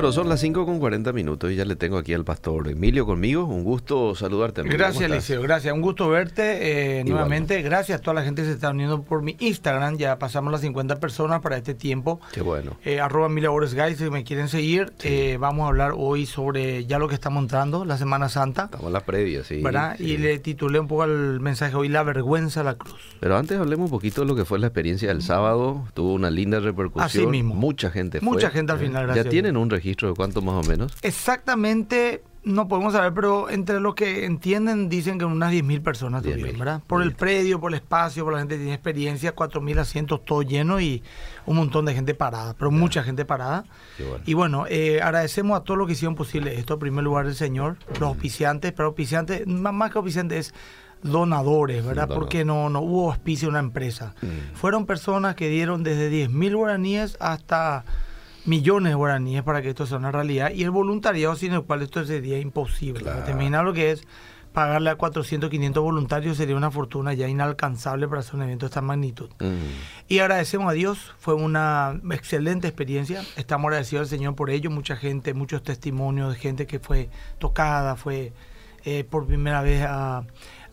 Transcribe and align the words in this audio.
Bueno, 0.00 0.12
son 0.14 0.30
las 0.30 0.40
5 0.40 0.64
con 0.64 0.78
40 0.78 1.12
minutos 1.12 1.52
y 1.52 1.56
ya 1.56 1.66
le 1.66 1.76
tengo 1.76 1.98
aquí 1.98 2.14
al 2.14 2.24
pastor 2.24 2.68
Emilio 2.68 3.04
conmigo. 3.04 3.44
Un 3.44 3.64
gusto 3.64 4.14
saludarte. 4.14 4.62
Emilio. 4.62 4.78
Gracias, 4.78 5.10
Liceo. 5.10 5.42
Gracias. 5.42 5.74
Un 5.74 5.82
gusto 5.82 6.08
verte 6.08 7.00
eh, 7.00 7.04
nuevamente. 7.04 7.60
Gracias 7.60 7.98
a 7.98 8.02
toda 8.02 8.14
la 8.14 8.22
gente 8.22 8.40
que 8.40 8.48
se 8.48 8.54
está 8.54 8.70
uniendo 8.70 9.02
por 9.02 9.20
mi 9.20 9.36
Instagram. 9.40 9.98
Ya 9.98 10.18
pasamos 10.18 10.52
las 10.52 10.62
50 10.62 11.00
personas 11.00 11.42
para 11.42 11.58
este 11.58 11.74
tiempo. 11.74 12.18
Qué 12.32 12.40
bueno. 12.40 12.78
Eh, 12.82 12.98
arroba 12.98 13.28
Guys, 13.28 13.98
si 13.98 14.08
me 14.08 14.24
quieren 14.24 14.48
seguir. 14.48 14.90
Eh, 15.02 15.36
vamos 15.38 15.64
a 15.64 15.68
hablar 15.68 15.92
hoy 15.94 16.24
sobre 16.24 16.86
ya 16.86 16.98
lo 16.98 17.06
que 17.06 17.14
estamos 17.14 17.42
entrando, 17.42 17.84
la 17.84 17.98
Semana 17.98 18.30
Santa. 18.30 18.64
Estamos 18.64 18.86
en 18.86 18.92
las 18.94 19.02
previas, 19.02 19.48
sí. 19.48 19.60
¿Verdad? 19.60 19.96
sí. 19.98 20.12
Y 20.12 20.16
le 20.16 20.38
titulé 20.38 20.80
un 20.80 20.88
poco 20.88 21.04
el 21.04 21.40
mensaje 21.40 21.74
hoy, 21.76 21.88
La 21.90 22.04
vergüenza 22.04 22.62
a 22.62 22.64
la 22.64 22.76
cruz. 22.76 22.96
Pero 23.20 23.36
antes 23.36 23.58
hablemos 23.58 23.84
un 23.84 23.90
poquito 23.90 24.22
de 24.22 24.28
lo 24.28 24.34
que 24.34 24.46
fue 24.46 24.58
la 24.58 24.68
experiencia 24.68 25.08
del 25.08 25.20
sábado. 25.20 25.84
Tuvo 25.92 26.14
una 26.14 26.30
linda 26.30 26.58
repercusión. 26.58 27.04
Así 27.04 27.26
mismo. 27.26 27.54
Mucha 27.54 27.90
gente 27.90 28.22
Mucha 28.22 28.48
gente 28.48 28.72
al 28.72 28.78
final, 28.78 29.04
gracias. 29.04 29.26
¿Ya 29.26 29.30
tienen 29.30 29.58
un 29.58 29.68
registro 29.68 29.89
de 29.94 30.14
cuánto 30.14 30.42
más 30.42 30.66
o 30.66 30.68
menos? 30.68 30.92
Exactamente, 31.02 32.22
no 32.42 32.68
podemos 32.68 32.94
saber, 32.94 33.12
pero 33.12 33.50
entre 33.50 33.80
los 33.80 33.94
que 33.94 34.24
entienden 34.24 34.88
dicen 34.88 35.18
que 35.18 35.24
unas 35.24 35.52
10.000 35.52 35.82
personas 35.82 36.22
10.000, 36.22 36.32
tuvieron, 36.32 36.58
¿verdad? 36.58 36.82
Por 36.86 37.02
el 37.02 37.12
predio, 37.12 37.60
por 37.60 37.70
el 37.72 37.76
espacio, 37.76 38.24
por 38.24 38.32
la 38.32 38.38
gente 38.38 38.54
que 38.54 38.60
tiene 38.60 38.74
experiencia, 38.74 39.34
4.000 39.34 39.78
asientos 39.78 40.24
todo 40.24 40.42
lleno 40.42 40.80
y 40.80 41.02
un 41.46 41.56
montón 41.56 41.84
de 41.84 41.94
gente 41.94 42.14
parada, 42.14 42.54
pero 42.54 42.70
mucha 42.70 43.02
gente 43.02 43.24
parada. 43.24 43.64
Bueno. 43.98 44.24
Y 44.24 44.34
bueno, 44.34 44.64
eh, 44.68 45.00
agradecemos 45.02 45.58
a 45.58 45.64
todos 45.64 45.76
los 45.76 45.86
que 45.86 45.92
hicieron 45.92 46.14
posible 46.14 46.58
esto. 46.58 46.74
En 46.74 46.80
primer 46.80 47.04
lugar, 47.04 47.26
el 47.26 47.34
Señor, 47.34 47.76
los 47.94 48.02
auspiciantes, 48.02 48.72
pero 48.72 48.88
auspiciantes, 48.88 49.46
más, 49.46 49.74
más 49.74 49.90
que 49.90 49.98
auspiciantes, 49.98 50.48
es 50.48 50.54
donadores, 51.02 51.84
¿verdad? 51.84 52.08
Donador. 52.08 52.22
Porque 52.22 52.44
no, 52.44 52.68
no 52.70 52.80
hubo 52.80 53.10
auspicio 53.10 53.46
de 53.46 53.50
una 53.50 53.58
empresa. 53.58 54.14
Mm. 54.22 54.54
Fueron 54.54 54.86
personas 54.86 55.34
que 55.34 55.48
dieron 55.48 55.82
desde 55.82 56.10
10.000 56.10 56.56
guaraníes 56.56 57.16
hasta 57.20 57.84
millones 58.46 58.90
de 58.92 58.94
guaraníes 58.96 59.42
para 59.42 59.62
que 59.62 59.70
esto 59.70 59.86
sea 59.86 59.98
una 59.98 60.10
realidad. 60.12 60.50
Y 60.54 60.62
el 60.62 60.70
voluntariado 60.70 61.34
sin 61.36 61.52
el 61.52 61.62
cual 61.62 61.82
esto 61.82 62.04
sería 62.04 62.38
imposible. 62.38 63.00
Claro. 63.02 63.24
¿Te 63.24 63.32
imaginas 63.32 63.64
lo 63.64 63.72
que 63.72 63.90
es? 63.92 64.04
Pagarle 64.52 64.90
a 64.90 64.96
400, 64.96 65.48
500 65.48 65.80
voluntarios 65.80 66.36
sería 66.36 66.56
una 66.56 66.72
fortuna 66.72 67.14
ya 67.14 67.28
inalcanzable 67.28 68.08
para 68.08 68.20
hacer 68.20 68.34
un 68.34 68.42
evento 68.42 68.66
de 68.66 68.70
esta 68.70 68.80
magnitud. 68.82 69.30
Mm. 69.38 70.08
Y 70.08 70.18
agradecemos 70.18 70.68
a 70.68 70.72
Dios, 70.72 71.14
fue 71.20 71.34
una 71.34 72.00
excelente 72.10 72.66
experiencia. 72.66 73.22
Estamos 73.36 73.68
agradecidos 73.68 74.06
al 74.06 74.08
Señor 74.18 74.34
por 74.34 74.50
ello. 74.50 74.68
Mucha 74.70 74.96
gente, 74.96 75.34
muchos 75.34 75.62
testimonios 75.62 76.32
de 76.34 76.38
gente 76.40 76.66
que 76.66 76.80
fue 76.80 77.10
tocada, 77.38 77.94
fue 77.94 78.32
eh, 78.84 79.04
por 79.08 79.24
primera 79.26 79.62
vez 79.62 79.84
a, 79.86 80.24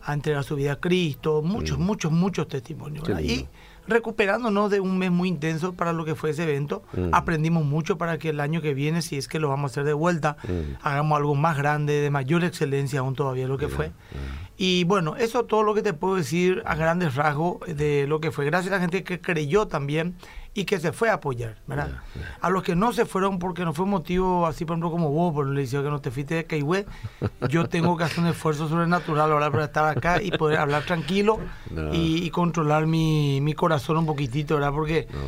a 0.02 0.12
entregar 0.14 0.42
su 0.42 0.56
vida 0.56 0.72
a 0.72 0.76
Cristo. 0.80 1.42
Muchos, 1.42 1.78
Mm. 1.78 1.82
muchos, 1.82 2.10
muchos 2.10 2.48
testimonios. 2.48 3.08
Y 3.22 3.46
recuperándonos 3.88 4.70
de 4.70 4.80
un 4.80 4.98
mes 4.98 5.10
muy 5.10 5.28
intenso 5.28 5.72
para 5.72 5.92
lo 5.92 6.04
que 6.04 6.14
fue 6.14 6.30
ese 6.30 6.44
evento, 6.44 6.82
Mm. 6.92 7.08
aprendimos 7.12 7.64
mucho 7.64 7.98
para 7.98 8.18
que 8.18 8.28
el 8.30 8.40
año 8.40 8.60
que 8.62 8.74
viene, 8.74 9.02
si 9.02 9.16
es 9.16 9.28
que 9.28 9.38
lo 9.40 9.48
vamos 9.48 9.70
a 9.70 9.72
hacer 9.72 9.84
de 9.84 9.92
vuelta, 9.94 10.36
Mm. 10.44 10.76
hagamos 10.82 11.16
algo 11.16 11.34
más 11.34 11.56
grande, 11.56 11.94
de 12.00 12.10
mayor 12.10 12.44
excelencia 12.44 13.00
aún 13.00 13.14
todavía 13.14 13.48
lo 13.48 13.58
que 13.58 13.68
fue. 13.68 13.88
mm. 13.88 14.48
Y 14.60 14.84
bueno, 14.84 15.16
eso 15.16 15.40
es 15.42 15.46
todo 15.46 15.62
lo 15.62 15.72
que 15.74 15.82
te 15.82 15.92
puedo 15.92 16.16
decir 16.16 16.62
a 16.66 16.74
grandes 16.74 17.14
rasgos 17.14 17.58
de 17.66 18.06
lo 18.08 18.20
que 18.20 18.30
fue. 18.32 18.44
Gracias 18.44 18.72
a 18.72 18.76
la 18.76 18.80
gente 18.80 19.04
que 19.04 19.20
creyó 19.20 19.68
también 19.68 20.14
y 20.54 20.64
que 20.64 20.80
se 20.80 20.92
fue 20.92 21.08
a 21.10 21.14
apoyar, 21.14 21.56
¿verdad? 21.66 22.02
A 22.40 22.50
los 22.50 22.62
que 22.62 22.74
no 22.74 22.92
se 22.92 23.04
fueron 23.04 23.38
porque 23.38 23.64
no 23.64 23.72
fue 23.72 23.86
motivo, 23.86 24.46
así 24.46 24.64
por 24.64 24.74
ejemplo 24.74 24.90
como 24.90 25.10
vos, 25.10 25.32
por 25.32 25.46
le 25.46 25.66
que 25.66 25.76
no 25.82 26.00
te 26.00 26.10
fuiste 26.10 26.34
de 26.34 26.44
Caigüe, 26.44 26.86
yo 27.48 27.68
tengo 27.68 27.96
que 27.96 28.04
hacer 28.04 28.20
un 28.20 28.26
esfuerzo 28.26 28.68
sobrenatural 28.68 29.30
ahora 29.30 29.50
para 29.50 29.64
estar 29.66 29.96
acá 29.96 30.20
y 30.22 30.30
poder 30.32 30.58
hablar 30.58 30.84
tranquilo 30.84 31.38
No. 31.70 31.94
y, 31.94 32.24
y 32.24 32.30
controlar 32.30 32.86
mi, 32.86 33.40
mi 33.40 33.54
corazón 33.54 33.98
un 33.98 34.06
poquitito, 34.06 34.54
¿verdad? 34.54 34.72
Porque 34.72 35.06
No. 35.12 35.18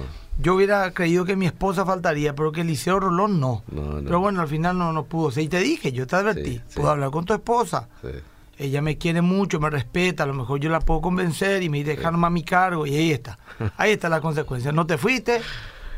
yo 0.42 0.54
hubiera 0.56 0.91
creído 0.92 1.25
que 1.25 1.36
mi 1.36 1.47
esposa 1.47 1.84
faltaría, 1.86 2.34
pero 2.34 2.50
que 2.53 2.62
Eliseo 2.62 2.98
Rolón 2.98 3.38
no. 3.41 3.62
Pero 4.04 4.20
bueno, 4.20 4.41
al 4.41 4.48
final 4.48 4.76
no, 4.78 4.92
no 4.92 5.04
pudo 5.04 5.30
ser. 5.30 5.44
Y 5.44 5.48
te 5.48 5.60
dije, 5.60 5.92
yo 5.92 6.06
te 6.06 6.16
advertí, 6.16 6.56
Sí, 6.56 6.62
sí. 6.69 6.76
puedo 6.76 6.91
hablar 6.91 7.10
con 7.10 7.25
tu 7.25 7.34
esposa 7.34 7.88
Sí. 8.03 8.09
Ella 8.60 8.82
me 8.82 8.98
quiere 8.98 9.22
mucho, 9.22 9.59
me 9.59 9.71
respeta, 9.71 10.25
a 10.25 10.26
lo 10.26 10.34
mejor 10.34 10.60
yo 10.60 10.69
la 10.69 10.81
puedo 10.81 11.00
convencer 11.00 11.62
y 11.62 11.71
me 11.71 11.78
dice, 11.78 11.97
dejar 11.97 12.12
más 12.12 12.31
mi 12.31 12.43
cargo 12.43 12.87
y 12.87 12.94
ahí 12.94 13.10
está. 13.10 13.38
Ahí 13.76 13.93
está 13.93 14.09
la 14.09 14.21
consecuencia. 14.21 14.71
No 14.71 14.87
te 14.87 14.98
fuiste 14.98 15.41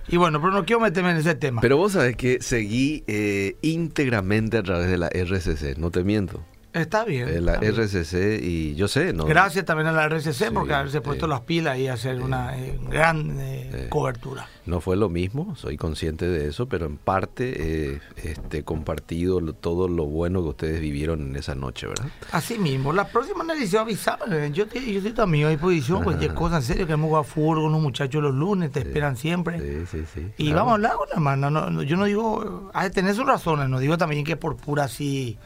y 0.08 0.16
bueno, 0.16 0.40
pero 0.40 0.52
no 0.52 0.64
quiero 0.64 0.80
meterme 0.80 1.10
en 1.10 1.16
ese 1.16 1.34
tema. 1.34 1.60
Pero 1.60 1.76
vos 1.76 1.92
sabés 1.92 2.16
que 2.16 2.40
seguí 2.40 3.04
eh, 3.06 3.56
íntegramente 3.62 4.58
a 4.58 4.62
través 4.62 4.88
de 4.88 4.98
la 4.98 5.08
RCC, 5.08 5.78
no 5.78 5.90
te 5.90 6.04
miento. 6.04 6.44
Está 6.72 7.04
bien. 7.04 7.28
Eh, 7.28 7.40
la 7.40 7.54
está 7.54 7.70
bien. 7.70 7.74
RCC 7.80 8.42
y 8.42 8.74
yo 8.74 8.88
sé, 8.88 9.12
¿no? 9.12 9.24
Gracias 9.24 9.64
también 9.64 9.86
a 9.88 9.92
la 9.92 10.04
RCC 10.08 10.32
Sí, 10.32 10.44
haberse 10.44 11.00
puesto 11.00 11.26
las 11.26 11.40
pilas 11.42 11.78
y 11.78 11.88
hacer 11.88 12.20
una 12.20 12.56
eh, 12.58 12.78
gran 12.90 13.36
eh, 13.40 13.86
cobertura. 13.90 14.48
No 14.64 14.80
fue 14.80 14.96
lo 14.96 15.08
mismo, 15.08 15.56
soy 15.56 15.76
consciente 15.76 16.28
de 16.28 16.48
eso, 16.48 16.66
pero 16.68 16.86
en 16.86 16.96
parte 16.96 17.94
eh, 17.94 18.00
este, 18.16 18.62
compartido 18.62 19.40
lo- 19.40 19.54
todo 19.54 19.88
lo 19.88 20.04
bueno 20.06 20.42
que 20.42 20.48
ustedes 20.50 20.80
vivieron 20.80 21.20
en 21.20 21.36
esa 21.36 21.54
noche, 21.56 21.88
¿verdad? 21.88 22.06
Así 22.30 22.58
mismo, 22.58 22.92
la 22.92 23.08
próxima 23.08 23.42
análisis 23.42 23.74
avisar. 23.74 24.18
Yo, 24.52 24.66
te- 24.68 24.92
yo 24.92 25.22
amigo 25.22 25.48
a 25.48 25.50
disposición, 25.50 26.04
cualquier 26.04 26.32
cosa, 26.34 26.56
en 26.58 26.62
serio, 26.62 26.86
queremos 26.86 27.08
jugar 27.08 27.24
fútbol 27.24 27.62
con 27.62 27.72
los 27.72 27.80
muchachos 27.82 28.22
los 28.22 28.34
lunes, 28.34 28.70
te 28.70 28.80
esperan 28.80 29.16
siempre. 29.16 29.58
Sí, 29.58 29.86
sí, 29.98 30.04
sí. 30.14 30.26
Y 30.38 30.44
claro. 30.46 30.56
vamos 30.58 30.70
a 30.70 30.74
hablar 30.76 30.92
con 30.96 31.08
la 31.08 31.14
hermana. 31.14 31.50
No, 31.50 31.70
no, 31.70 31.82
yo 31.82 31.96
no 31.96 32.04
digo, 32.04 32.70
hay 32.72 32.88
que 32.88 32.94
tener 32.94 33.14
sus 33.16 33.26
razones, 33.26 33.68
no 33.68 33.80
digo 33.80 33.98
también 33.98 34.24
que 34.24 34.36
por 34.36 34.56
pura 34.56 34.84
así. 34.84 35.38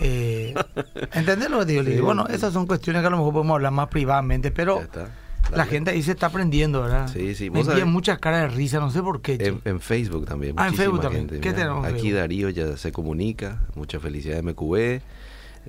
Eh, 0.00 0.54
¿Entendés 1.12 1.50
lo 1.50 1.60
que 1.60 1.66
te 1.66 1.72
digo? 1.72 1.84
Sí, 1.84 2.00
Bueno, 2.00 2.26
sí. 2.28 2.34
esas 2.34 2.52
son 2.52 2.66
cuestiones 2.66 3.02
que 3.02 3.06
a 3.06 3.10
lo 3.10 3.18
mejor 3.18 3.32
podemos 3.34 3.54
hablar 3.54 3.72
más 3.72 3.88
privadamente, 3.88 4.50
pero 4.50 4.80
la 5.54 5.66
gente 5.66 5.90
ahí 5.90 6.02
se 6.02 6.12
está 6.12 6.26
aprendiendo, 6.26 6.82
¿verdad? 6.82 7.08
Sí, 7.12 7.34
sí, 7.34 7.50
Me 7.50 7.62
muchas 7.84 8.18
caras 8.18 8.42
de 8.50 8.56
risa, 8.56 8.78
no 8.80 8.90
sé 8.90 9.02
por 9.02 9.20
qué. 9.20 9.36
En, 9.40 9.60
en 9.64 9.80
Facebook 9.80 10.26
también. 10.26 10.54
Ah, 10.56 10.68
en 10.68 10.74
Facebook 10.74 11.00
también. 11.00 11.28
gente, 11.28 11.40
¿Qué 11.40 11.52
tenemos 11.52 11.84
en 11.86 11.92
Aquí 11.92 12.02
Facebook? 12.02 12.18
Darío 12.20 12.48
ya 12.50 12.76
se 12.76 12.92
comunica. 12.92 13.60
Mucha 13.74 13.98
felicidad 14.00 14.36
de 14.36 14.42
MQB. 14.42 15.00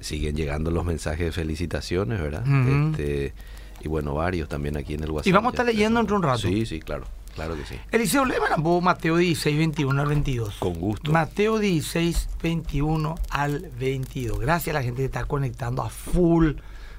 Siguen 0.02 0.36
llegando 0.36 0.72
los 0.72 0.86
mensajes 0.86 1.25
de 1.25 1.31
felicitaciones, 1.31 2.22
¿verdad? 2.22 2.44
Este, 2.92 3.34
y 3.81 3.88
bueno, 3.90 4.13
varios 4.13 4.48
también 4.48 4.78
aquí 4.78 4.94
en 4.94 5.03
el 5.03 5.12
WhatsApp. 5.12 5.28
Y 5.28 5.31
vamos 5.31 5.50
a 5.50 5.53
estar 5.56 5.66
leyendo 5.66 6.00
entre 6.00 6.16
un 6.16 6.24
rato. 6.24 6.38
Sí, 6.40 6.66
sí, 6.66 6.80
claro. 6.80 7.03
Claro 7.36 7.56
que 7.56 7.66
sí. 7.66 7.75
Eliseo, 7.92 8.25
la 8.25 8.56
voz 8.58 8.84
Mateo 8.84 9.18
16, 9.18 9.58
21 9.58 10.02
al 10.02 10.08
22. 10.08 10.56
Con 10.59 10.74
gusto. 10.74 11.12
Mateo 11.12 11.59
16, 11.59 12.30
21 12.42 13.16
al 13.30 13.72
22. 13.80 14.40
Gracias 14.40 14.75
a 14.75 14.80
la 14.80 14.84
gente 14.84 15.02
que 15.02 15.06
está 15.06 15.25
conectando 15.25 15.81
a 15.81 15.90
full. 15.90 16.53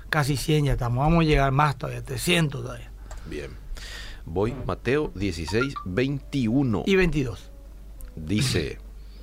Casi 0.09 0.37
100 0.37 0.67
ya 0.67 0.73
estamos. 0.73 0.99
Vamos 0.99 1.23
a 1.23 1.25
llegar 1.27 1.53
más 1.53 1.77
todavía, 1.77 2.03
300 2.03 2.63
todavía. 2.63 2.91
Bien. 3.27 3.51
Voy, 4.25 4.55
Mateo 4.67 5.11
16, 5.15 5.75
21. 5.85 6.85
Y 6.87 6.97
22. 6.97 7.51
Dice, 8.15 8.79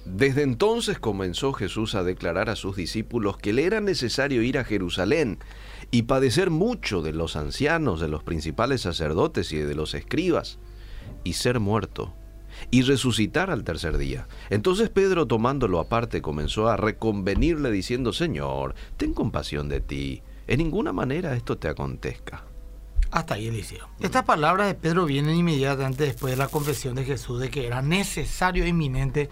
desde 0.06 0.41
entonces 0.41 1.00
comenzó 1.00 1.53
Jesús 1.53 1.96
a 1.96 2.03
declarar 2.03 2.50
a 2.50 2.56
sus 2.56 2.76
discípulos 2.76 3.38
que 3.38 3.53
le 3.53 3.66
era 3.66 3.81
necesario 3.81 4.41
ir 4.41 4.58
a 4.58 4.64
Jerusalén 4.64 5.40
y 5.91 6.03
padecer 6.03 6.50
mucho 6.50 7.02
de 7.02 7.14
los 7.14 7.36
ancianos, 7.36 8.00
de 8.00 8.08
los 8.08 8.24
principales 8.24 8.81
sacerdotes 8.81 9.52
y 9.52 9.58
de 9.58 9.76
los 9.76 9.94
escribas, 9.94 10.59
y 11.24 11.34
ser 11.34 11.59
muerto, 11.59 12.14
y 12.72 12.81
resucitar 12.81 13.50
al 13.50 13.64
tercer 13.64 13.97
día. 13.97 14.28
Entonces 14.50 14.90
Pedro, 14.90 15.28
tomándolo 15.28 15.80
aparte, 15.80 16.22
comenzó 16.22 16.68
a 16.68 16.78
reconvenirle 16.78 17.72
diciendo, 17.72 18.14
Señor, 18.14 18.75
ten 18.97 19.14
compasión 19.14 19.70
de 19.70 19.81
ti, 19.81 20.22
en 20.47 20.58
ninguna 20.58 20.94
manera 20.94 21.36
esto 21.36 21.58
te 21.58 21.68
acontezca. 21.68 22.44
Hasta 23.12 23.36
ahí, 23.36 23.47
Eliseo. 23.47 23.88
Estas 24.00 24.24
palabras 24.24 24.68
de 24.68 24.75
Pedro 24.75 25.06
vienen 25.06 25.36
inmediatamente 25.36 26.03
después 26.03 26.31
de 26.31 26.38
la 26.38 26.47
confesión 26.47 26.96
de 26.96 27.06
Jesús 27.06 27.40
de 27.40 27.50
que 27.50 27.66
era 27.66 27.81
necesario 27.81 28.64
e 28.64 28.68
inminente 28.68 29.30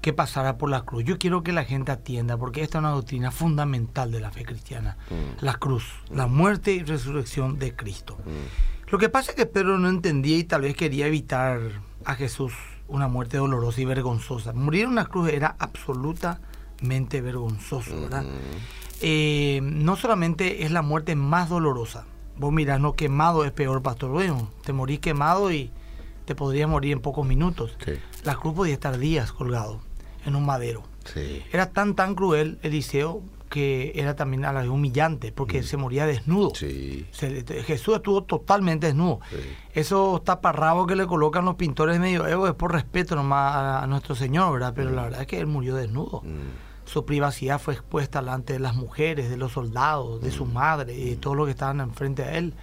que 0.00 0.12
pasara 0.12 0.58
por 0.58 0.70
la 0.70 0.82
cruz. 0.82 1.04
Yo 1.04 1.18
quiero 1.18 1.42
que 1.42 1.52
la 1.52 1.64
gente 1.64 1.90
atienda, 1.90 2.36
porque 2.36 2.62
esta 2.62 2.78
es 2.78 2.80
una 2.80 2.92
doctrina 2.92 3.30
fundamental 3.30 4.12
de 4.12 4.20
la 4.20 4.30
fe 4.30 4.44
cristiana. 4.44 4.96
Mm. 5.10 5.44
La 5.44 5.54
cruz, 5.54 5.84
la 6.10 6.26
muerte 6.26 6.72
y 6.72 6.82
resurrección 6.82 7.58
de 7.58 7.74
Cristo. 7.74 8.16
Mm. 8.24 8.77
Lo 8.90 8.98
que 8.98 9.08
pasa 9.08 9.32
es 9.32 9.36
que 9.36 9.46
Pedro 9.46 9.78
no 9.78 9.88
entendía 9.88 10.38
y 10.38 10.44
tal 10.44 10.62
vez 10.62 10.74
quería 10.74 11.06
evitar 11.06 11.60
a 12.04 12.14
Jesús 12.14 12.52
una 12.88 13.06
muerte 13.06 13.36
dolorosa 13.36 13.80
y 13.82 13.84
vergonzosa. 13.84 14.52
Morir 14.54 14.84
en 14.84 14.90
una 14.90 15.06
cruz 15.06 15.30
era 15.30 15.56
absolutamente 15.58 17.20
vergonzoso, 17.20 18.00
¿verdad? 18.00 18.24
Eh, 19.00 19.60
no 19.62 19.96
solamente 19.96 20.64
es 20.64 20.70
la 20.70 20.82
muerte 20.82 21.14
más 21.16 21.50
dolorosa. 21.50 22.06
Vos 22.38 22.52
mirás, 22.52 22.80
no 22.80 22.94
quemado 22.94 23.44
es 23.44 23.52
peor, 23.52 23.82
pastor. 23.82 24.10
Bueno, 24.10 24.50
te 24.64 24.72
morís 24.72 25.00
quemado 25.00 25.52
y 25.52 25.70
te 26.24 26.34
podría 26.34 26.66
morir 26.66 26.92
en 26.92 27.00
pocos 27.00 27.26
minutos. 27.26 27.76
Sí. 27.84 27.92
La 28.24 28.36
cruz 28.36 28.54
podía 28.54 28.74
estar 28.74 28.96
días 28.96 29.32
colgado 29.32 29.80
en 30.24 30.34
un 30.34 30.46
madero. 30.46 30.82
Sí. 31.04 31.42
Era 31.52 31.70
tan, 31.70 31.94
tan 31.94 32.14
cruel 32.14 32.58
Eliseo 32.62 33.22
que 33.48 33.92
era 33.94 34.14
también 34.14 34.44
a 34.44 34.52
la 34.52 34.60
vez 34.60 34.68
humillante 34.70 35.32
porque 35.32 35.62
se 35.62 35.76
moría 35.76 36.06
desnudo. 36.06 36.50
Mm. 36.50 36.54
Sí. 36.54 37.06
Se- 37.10 37.44
Jesús 37.64 37.96
estuvo 37.96 38.22
totalmente 38.24 38.86
desnudo. 38.88 39.20
Sí. 39.30 39.36
Esos 39.74 40.22
taparrabos 40.24 40.86
que 40.86 40.96
le 40.96 41.06
colocan 41.06 41.44
los 41.44 41.54
pintores 41.56 41.98
medioevos 41.98 42.48
es 42.48 42.54
por 42.54 42.72
respeto 42.72 43.14
nomás 43.16 43.54
a, 43.54 43.82
a 43.82 43.86
nuestro 43.86 44.14
Señor, 44.14 44.52
¿verdad? 44.52 44.72
Pero 44.76 44.90
la 44.90 45.02
verdad 45.02 45.20
es 45.22 45.26
que 45.26 45.38
él 45.40 45.46
murió 45.46 45.74
desnudo. 45.74 46.22
Mm. 46.24 46.86
Su 46.88 47.04
privacidad 47.04 47.60
fue 47.60 47.74
expuesta 47.74 48.20
delante 48.20 48.54
de 48.54 48.58
las 48.60 48.74
mujeres, 48.74 49.28
de 49.28 49.36
los 49.36 49.52
soldados, 49.52 50.20
de 50.22 50.30
su 50.30 50.46
madre 50.46 50.94
y 50.94 51.10
de 51.10 51.16
todos 51.16 51.36
los 51.36 51.46
que 51.46 51.50
estaban 51.52 51.80
enfrente 51.80 52.22
a 52.22 52.36
él. 52.38 52.54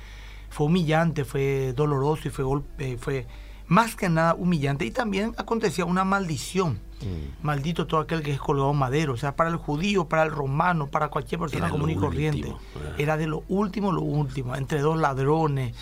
Fue 0.49 0.65
humillante, 0.67 1.25
fue 1.25 1.73
doloroso 1.75 2.27
y 2.27 2.31
fue, 2.31 2.43
golpe, 2.43 2.97
fue 2.97 3.27
más 3.67 3.95
que 3.95 4.09
nada 4.09 4.33
humillante. 4.33 4.85
Y 4.85 4.91
también 4.91 5.33
acontecía 5.37 5.85
una 5.85 6.05
maldición 6.05 6.79
Mm. 7.01 7.45
Maldito 7.45 7.87
todo 7.87 7.99
aquel 7.99 8.21
que 8.21 8.31
es 8.31 8.39
colgado 8.39 8.71
en 8.71 8.77
madero. 8.77 9.13
O 9.13 9.17
sea, 9.17 9.35
para 9.35 9.49
el 9.49 9.57
judío, 9.57 10.07
para 10.07 10.23
el 10.23 10.31
romano, 10.31 10.87
para 10.87 11.09
cualquier 11.09 11.41
persona 11.41 11.69
común 11.69 11.89
y 11.89 11.95
corriente. 11.95 12.53
Era 12.97 13.17
de 13.17 13.27
lo 13.27 13.43
último, 13.47 13.91
lo 13.91 14.01
último, 14.01 14.55
entre 14.55 14.79
dos 14.79 14.97
ladrones. 14.97 15.75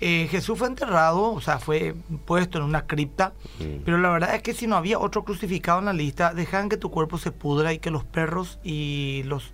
Eh, 0.00 0.28
Jesús 0.30 0.56
fue 0.56 0.68
enterrado, 0.68 1.32
o 1.32 1.40
sea, 1.40 1.58
fue 1.58 1.96
puesto 2.24 2.58
en 2.58 2.64
una 2.64 2.86
cripta, 2.86 3.32
mm. 3.58 3.82
pero 3.84 3.98
la 3.98 4.10
verdad 4.10 4.36
es 4.36 4.42
que 4.42 4.54
si 4.54 4.68
no 4.68 4.76
había 4.76 4.98
otro 5.00 5.24
crucificado 5.24 5.80
en 5.80 5.86
la 5.86 5.92
lista, 5.92 6.34
dejaban 6.34 6.68
que 6.68 6.76
tu 6.76 6.90
cuerpo 6.90 7.18
se 7.18 7.32
pudra 7.32 7.72
y 7.72 7.80
que 7.80 7.90
los 7.90 8.04
perros 8.04 8.60
y 8.62 9.22
los 9.24 9.52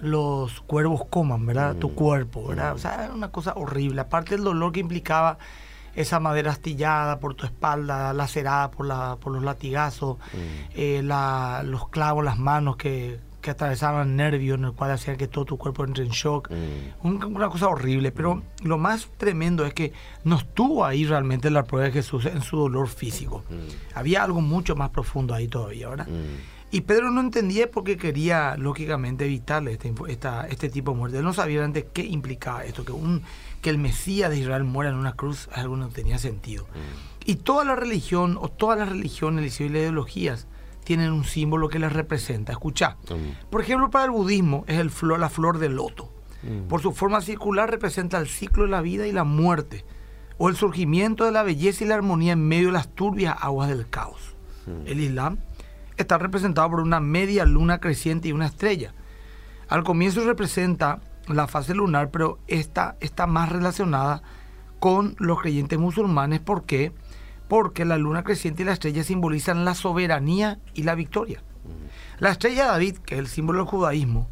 los 0.00 0.60
cuervos 0.60 1.06
coman, 1.08 1.46
¿verdad? 1.46 1.76
Tu 1.76 1.88
mm. 1.88 1.94
cuerpo, 1.94 2.48
¿verdad? 2.48 2.74
O 2.74 2.78
sea, 2.78 3.04
era 3.04 3.14
una 3.14 3.30
cosa 3.30 3.54
horrible. 3.56 4.02
Aparte 4.02 4.34
del 4.34 4.44
dolor 4.44 4.72
que 4.72 4.80
implicaba 4.80 5.38
esa 5.96 6.20
madera 6.20 6.52
astillada 6.52 7.18
por 7.18 7.34
tu 7.34 7.46
espalda, 7.46 8.12
lacerada 8.12 8.70
por, 8.70 8.86
la, 8.86 9.16
por 9.16 9.32
los 9.32 9.42
latigazos, 9.42 10.18
mm. 10.18 10.72
eh, 10.76 11.02
los 11.02 11.88
clavos, 11.88 12.24
las 12.24 12.38
manos 12.38 12.76
que, 12.76 13.18
que 13.40 13.50
atravesaban 13.50 14.14
nervios, 14.14 14.58
en 14.58 14.66
el 14.66 14.72
cual 14.72 14.90
hacían 14.90 15.16
que 15.16 15.26
todo 15.26 15.46
tu 15.46 15.56
cuerpo 15.56 15.84
entre 15.84 16.04
en 16.04 16.10
shock. 16.10 16.50
Mm. 16.50 17.24
una 17.24 17.48
cosa 17.48 17.68
horrible. 17.68 18.12
Pero 18.12 18.42
lo 18.62 18.76
más 18.76 19.08
tremendo 19.16 19.64
es 19.64 19.72
que 19.72 19.92
no 20.24 20.36
estuvo 20.36 20.84
ahí 20.84 21.06
realmente 21.06 21.50
la 21.50 21.64
prueba 21.64 21.86
de 21.86 21.92
Jesús 21.92 22.26
en 22.26 22.42
su 22.42 22.56
dolor 22.58 22.88
físico. 22.88 23.42
Había 23.94 24.22
algo 24.22 24.40
mucho 24.40 24.76
más 24.76 24.90
profundo 24.90 25.32
ahí 25.32 25.48
todavía, 25.48 25.88
¿verdad? 25.88 26.08
Y 26.72 26.80
Pedro 26.80 27.12
no 27.12 27.20
entendía 27.20 27.70
porque 27.70 27.96
quería, 27.96 28.56
lógicamente, 28.56 29.24
evitarle 29.24 29.72
este, 29.72 29.94
esta, 30.08 30.48
este 30.48 30.68
tipo 30.68 30.90
de 30.90 30.96
muerte. 30.96 31.18
Él 31.18 31.24
no 31.24 31.32
sabía 31.32 31.64
antes 31.64 31.86
qué 31.92 32.04
implicaba 32.04 32.64
esto, 32.64 32.84
que, 32.84 32.90
un, 32.90 33.22
que 33.66 33.70
el 33.70 33.78
Mesías 33.78 34.30
de 34.30 34.38
Israel 34.38 34.62
muera 34.62 34.90
en 34.92 34.96
una 34.96 35.14
cruz, 35.14 35.48
algo 35.52 35.76
no 35.76 35.88
tenía 35.88 36.18
sentido. 36.18 36.66
Mm. 36.66 37.30
Y 37.30 37.34
toda 37.34 37.64
la 37.64 37.74
religión, 37.74 38.38
o 38.40 38.48
todas 38.48 38.78
las 38.78 38.88
religiones 38.90 39.58
y 39.58 39.64
las 39.64 39.72
ideologías, 39.72 40.46
tienen 40.84 41.10
un 41.10 41.24
símbolo 41.24 41.68
que 41.68 41.80
les 41.80 41.92
representa. 41.92 42.52
Escucha, 42.52 42.96
mm. 43.10 43.50
por 43.50 43.60
ejemplo, 43.60 43.90
para 43.90 44.04
el 44.04 44.12
budismo 44.12 44.62
es 44.68 44.78
el 44.78 44.92
flor, 44.92 45.18
la 45.18 45.30
flor 45.30 45.58
del 45.58 45.74
loto. 45.74 46.12
Mm. 46.44 46.68
Por 46.68 46.80
su 46.80 46.92
forma 46.92 47.20
circular 47.22 47.68
representa 47.68 48.18
el 48.18 48.28
ciclo 48.28 48.62
de 48.62 48.70
la 48.70 48.82
vida 48.82 49.08
y 49.08 49.10
la 49.10 49.24
muerte, 49.24 49.84
o 50.38 50.48
el 50.48 50.54
surgimiento 50.54 51.24
de 51.24 51.32
la 51.32 51.42
belleza 51.42 51.82
y 51.82 51.88
la 51.88 51.96
armonía 51.96 52.34
en 52.34 52.46
medio 52.46 52.68
de 52.68 52.74
las 52.74 52.94
turbias 52.94 53.36
aguas 53.40 53.68
del 53.68 53.88
caos. 53.88 54.36
El 54.84 55.00
Islam 55.00 55.38
está 55.96 56.18
representado 56.18 56.70
por 56.70 56.80
una 56.82 57.00
media 57.00 57.44
luna 57.44 57.80
creciente 57.80 58.28
y 58.28 58.32
una 58.32 58.46
estrella. 58.46 58.94
Al 59.66 59.82
comienzo 59.82 60.24
representa 60.24 61.00
la 61.28 61.46
fase 61.46 61.74
lunar, 61.74 62.10
pero 62.10 62.38
esta 62.46 62.96
está 63.00 63.26
más 63.26 63.50
relacionada 63.50 64.22
con 64.78 65.16
los 65.18 65.40
creyentes 65.40 65.78
musulmanes. 65.78 66.40
¿Por 66.40 66.64
qué? 66.64 66.92
Porque 67.48 67.84
la 67.84 67.98
luna 67.98 68.24
creciente 68.24 68.62
y 68.62 68.66
la 68.66 68.72
estrella 68.72 69.04
simbolizan 69.04 69.64
la 69.64 69.74
soberanía 69.74 70.58
y 70.74 70.82
la 70.82 70.94
victoria. 70.94 71.42
La 72.18 72.30
estrella 72.30 72.64
de 72.64 72.70
David, 72.70 72.98
que 72.98 73.14
es 73.14 73.20
el 73.20 73.26
símbolo 73.26 73.60
del 73.60 73.68
judaísmo, 73.68 74.28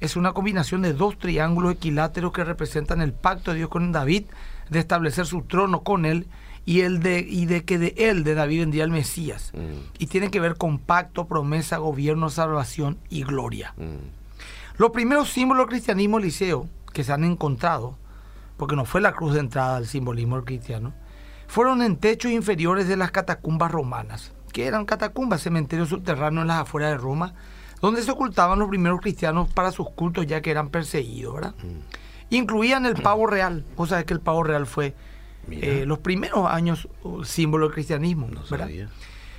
es 0.00 0.16
una 0.16 0.32
combinación 0.32 0.82
de 0.82 0.92
dos 0.92 1.18
triángulos 1.18 1.74
equiláteros 1.74 2.32
que 2.32 2.44
representan 2.44 3.00
el 3.00 3.12
pacto 3.12 3.52
de 3.52 3.58
Dios 3.58 3.70
con 3.70 3.92
David 3.92 4.24
de 4.68 4.78
establecer 4.80 5.26
su 5.26 5.42
trono 5.42 5.82
con 5.82 6.04
él 6.04 6.26
y, 6.64 6.80
el 6.80 7.00
de, 7.00 7.20
y 7.20 7.46
de 7.46 7.64
que 7.64 7.78
de 7.78 7.94
él, 7.96 8.24
de 8.24 8.34
David, 8.34 8.60
vendría 8.60 8.84
el 8.84 8.90
Mesías. 8.90 9.52
Mm. 9.54 9.98
Y 9.98 10.06
tiene 10.06 10.30
que 10.30 10.40
ver 10.40 10.56
con 10.56 10.78
pacto, 10.78 11.26
promesa, 11.26 11.78
gobierno, 11.78 12.30
salvación 12.30 12.98
y 13.08 13.22
gloria. 13.24 13.74
Mm. 13.76 14.21
Los 14.82 14.90
primeros 14.90 15.30
símbolos 15.30 15.66
del 15.66 15.74
cristianismo 15.74 16.18
liceo 16.18 16.68
que 16.92 17.04
se 17.04 17.12
han 17.12 17.22
encontrado, 17.22 17.96
porque 18.56 18.74
no 18.74 18.84
fue 18.84 19.00
la 19.00 19.12
cruz 19.12 19.34
de 19.34 19.38
entrada 19.38 19.76
del 19.76 19.86
simbolismo 19.86 20.34
del 20.34 20.44
cristiano, 20.44 20.92
fueron 21.46 21.82
en 21.82 21.98
techos 21.98 22.32
inferiores 22.32 22.88
de 22.88 22.96
las 22.96 23.12
catacumbas 23.12 23.70
romanas, 23.70 24.32
que 24.52 24.66
eran 24.66 24.84
catacumbas, 24.84 25.40
cementerios 25.40 25.90
subterráneos 25.90 26.42
en 26.42 26.48
las 26.48 26.62
afueras 26.62 26.90
de 26.90 26.96
Roma, 26.96 27.34
donde 27.80 28.02
se 28.02 28.10
ocultaban 28.10 28.58
los 28.58 28.68
primeros 28.68 29.00
cristianos 29.00 29.48
para 29.52 29.70
sus 29.70 29.88
cultos 29.90 30.26
ya 30.26 30.40
que 30.40 30.50
eran 30.50 30.68
perseguidos, 30.68 31.34
¿verdad? 31.36 31.54
Mm. 31.62 32.34
Incluían 32.34 32.84
el 32.84 33.00
pavo 33.00 33.28
real, 33.28 33.64
o 33.76 33.86
sea 33.86 34.04
que 34.04 34.14
el 34.14 34.20
pavo 34.20 34.42
real 34.42 34.66
fue 34.66 34.96
eh, 35.48 35.84
los 35.86 36.00
primeros 36.00 36.50
años 36.50 36.88
símbolo 37.22 37.66
del 37.66 37.74
cristianismo, 37.74 38.28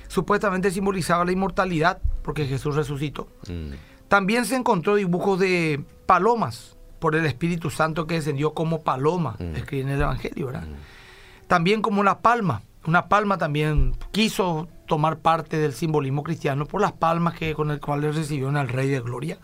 Supuestamente 0.08 0.70
simbolizaba 0.70 1.26
la 1.26 1.32
inmortalidad 1.32 2.00
porque 2.22 2.46
Jesús 2.46 2.76
resucitó. 2.76 3.28
Mm. 3.46 3.72
También 4.14 4.44
se 4.44 4.54
encontró 4.54 4.94
dibujos 4.94 5.40
de 5.40 5.82
palomas 6.06 6.76
por 7.00 7.16
el 7.16 7.26
Espíritu 7.26 7.68
Santo 7.68 8.06
que 8.06 8.14
descendió 8.14 8.54
como 8.54 8.84
paloma, 8.84 9.34
mm. 9.40 9.56
escribe 9.56 9.82
en 9.82 9.88
el 9.88 10.02
Evangelio, 10.02 10.46
¿verdad? 10.46 10.68
Mm. 10.68 11.48
También 11.48 11.82
como 11.82 12.04
la 12.04 12.20
palma. 12.20 12.62
Una 12.86 13.08
palma 13.08 13.38
también 13.38 13.96
quiso 14.12 14.68
tomar 14.86 15.18
parte 15.18 15.56
del 15.58 15.72
simbolismo 15.72 16.22
cristiano 16.22 16.64
por 16.64 16.80
las 16.80 16.92
palmas 16.92 17.34
que, 17.34 17.54
con 17.54 17.72
el 17.72 17.80
cual 17.80 18.02
le 18.02 18.12
recibieron 18.12 18.56
al 18.56 18.68
Rey 18.68 18.88
de 18.88 19.00
Gloria. 19.00 19.38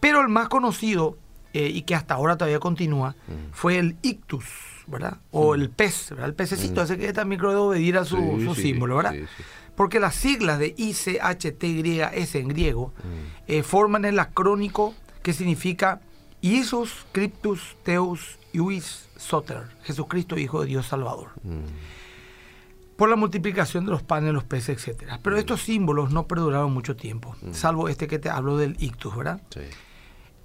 Pero 0.00 0.22
el 0.22 0.28
más 0.28 0.48
conocido 0.48 1.18
eh, 1.52 1.68
y 1.68 1.82
que 1.82 1.94
hasta 1.94 2.14
ahora 2.14 2.38
todavía 2.38 2.58
continúa 2.58 3.16
fue 3.52 3.76
el 3.76 3.98
ictus 4.00 4.46
¿verdad? 4.86 5.18
O 5.30 5.54
el 5.54 5.68
pez, 5.68 6.08
¿verdad? 6.08 6.26
El 6.26 6.34
pececito, 6.34 6.82
ese 6.82 6.96
que 6.96 7.12
también 7.12 7.38
creo 7.38 7.50
de 7.50 7.58
obedir 7.58 7.98
a 7.98 8.06
su, 8.06 8.16
símbolo, 8.56 8.96
¿verdad? 8.96 9.14
Porque 9.80 9.98
las 9.98 10.14
siglas 10.14 10.58
de 10.58 10.74
ICHTYS 10.76 12.34
en 12.34 12.48
griego 12.48 12.92
eh, 13.46 13.62
forman 13.62 14.04
el 14.04 14.18
acrónico 14.18 14.94
que 15.22 15.32
significa 15.32 16.02
Isus 16.42 17.06
Cryptus 17.12 17.78
Teus 17.82 18.38
Iuis 18.52 19.08
Soter, 19.16 19.70
Jesucristo, 19.84 20.36
Hijo 20.36 20.60
de 20.60 20.66
Dios 20.66 20.86
Salvador. 20.86 21.30
Por 22.96 23.08
la 23.08 23.16
multiplicación 23.16 23.86
de 23.86 23.92
los 23.92 24.02
panes, 24.02 24.34
los 24.34 24.44
peces, 24.44 24.86
etc. 24.86 25.14
Pero 25.22 25.38
estos 25.38 25.62
símbolos 25.62 26.12
no 26.12 26.26
perduraron 26.26 26.74
mucho 26.74 26.94
tiempo, 26.94 27.34
salvo 27.52 27.88
este 27.88 28.06
que 28.06 28.18
te 28.18 28.28
hablo 28.28 28.58
del 28.58 28.76
ictus, 28.80 29.16
¿verdad? 29.16 29.40
Sí. 29.48 29.62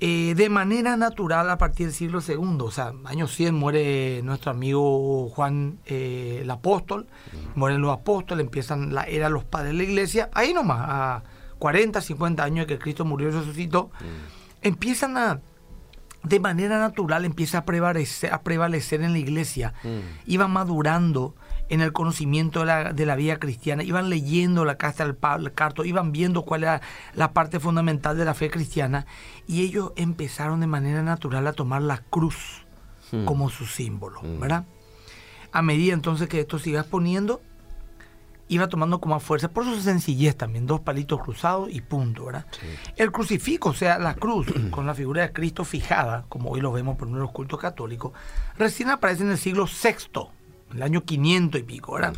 Eh, 0.02 0.34
de 0.36 0.50
manera 0.50 0.98
natural 0.98 1.50
a 1.50 1.58
partir 1.58 1.88
del 1.88 1.96
siglo 1.96 2.20
II. 2.28 2.58
O 2.60 2.72
sea, 2.72 2.94
año 3.06 3.28
100 3.28 3.56
muere 3.56 4.22
nuestro 4.24 4.52
amigo 4.52 5.30
Juan 5.30 5.80
eh, 5.86 6.40
el 6.42 6.52
Apóstol, 6.52 7.08
mueren 7.56 7.82
los 7.82 7.94
apóstoles, 7.94 8.46
empiezan 8.46 8.94
la 8.94 9.04
era 9.04 9.30
los 9.30 9.46
padres 9.46 9.72
de 9.72 9.78
la 9.78 9.84
iglesia. 9.84 10.30
Ahí 10.34 10.54
nomás, 10.54 10.80
a 10.82 11.24
40, 11.60 12.02
50 12.02 12.44
años 12.44 12.68
de 12.68 12.74
que 12.74 12.80
Cristo 12.80 13.06
murió 13.06 13.30
y 13.30 13.32
resucitó, 13.32 13.90
empiezan 14.62 15.18
a, 15.18 15.40
de 16.24 16.40
manera 16.42 16.78
natural, 16.78 17.24
empieza 17.24 17.60
a 17.60 17.66
prevalecer, 17.66 18.34
a 18.34 18.42
prevalecer 18.42 19.02
en 19.02 19.14
la 19.14 19.20
iglesia. 19.20 19.74
Iba 20.26 20.50
madurando 20.50 21.36
en 21.70 21.82
el 21.82 21.94
conocimiento 21.94 22.60
de 22.60 22.66
la, 22.66 22.94
de 22.94 23.06
la 23.06 23.16
vida 23.16 23.38
cristiana, 23.38 23.84
iban 23.84 24.10
leyendo 24.10 24.66
la 24.66 24.78
carta 24.78 25.06
del 25.06 25.54
Carto, 25.54 25.86
iban 25.86 26.12
viendo 26.12 26.44
cuál 26.44 26.64
era 26.64 26.82
la 27.14 27.34
parte 27.34 27.60
fundamental 27.60 28.18
de 28.18 28.26
la 28.26 28.34
fe 28.34 28.50
cristiana 28.50 29.06
y 29.48 29.64
ellos 29.64 29.92
empezaron 29.96 30.60
de 30.60 30.68
manera 30.68 31.02
natural 31.02 31.48
a 31.48 31.54
tomar 31.54 31.82
la 31.82 31.98
cruz 31.98 32.66
hmm. 33.12 33.26
como 33.26 33.50
su 33.50 33.66
símbolo, 33.66 34.22
hmm. 34.22 34.40
¿verdad? 34.40 34.66
A 35.52 35.62
medida 35.62 35.94
entonces 35.94 36.28
que 36.28 36.42
esto 36.42 36.60
se 36.60 36.72
iba 36.72 36.82
exponiendo, 36.82 37.42
iba 38.48 38.68
tomando 38.68 39.00
como 39.00 39.20
fuerza, 39.20 39.50
por 39.50 39.64
su 39.64 39.82
sencillez 39.82 40.36
también, 40.36 40.68
dos 40.68 40.82
palitos 40.82 41.22
cruzados 41.22 41.70
y 41.72 41.82
punto, 41.82 42.26
¿verdad? 42.26 42.46
El 42.96 43.12
crucifijo, 43.12 43.70
o 43.70 43.74
sea, 43.74 43.98
la 43.98 44.16
cruz, 44.16 44.48
con 44.72 44.86
la 44.86 44.94
figura 44.94 45.24
de 45.24 45.34
Cristo 45.34 45.64
fijada, 45.64 46.26
como 46.30 46.52
hoy 46.52 46.62
lo 46.62 46.72
vemos 46.72 46.98
por 46.98 47.10
los 47.10 47.32
cultos 47.32 47.60
católicos, 47.60 48.12
recién 48.58 48.90
aparece 48.90 49.24
en 49.24 49.32
el 49.32 49.38
siglo 49.38 49.66
VI, 49.66 50.30
el 50.74 50.84
año 50.84 51.04
500 51.04 51.62
y 51.62 51.64
pico, 51.64 51.94
¿verdad? 51.94 52.16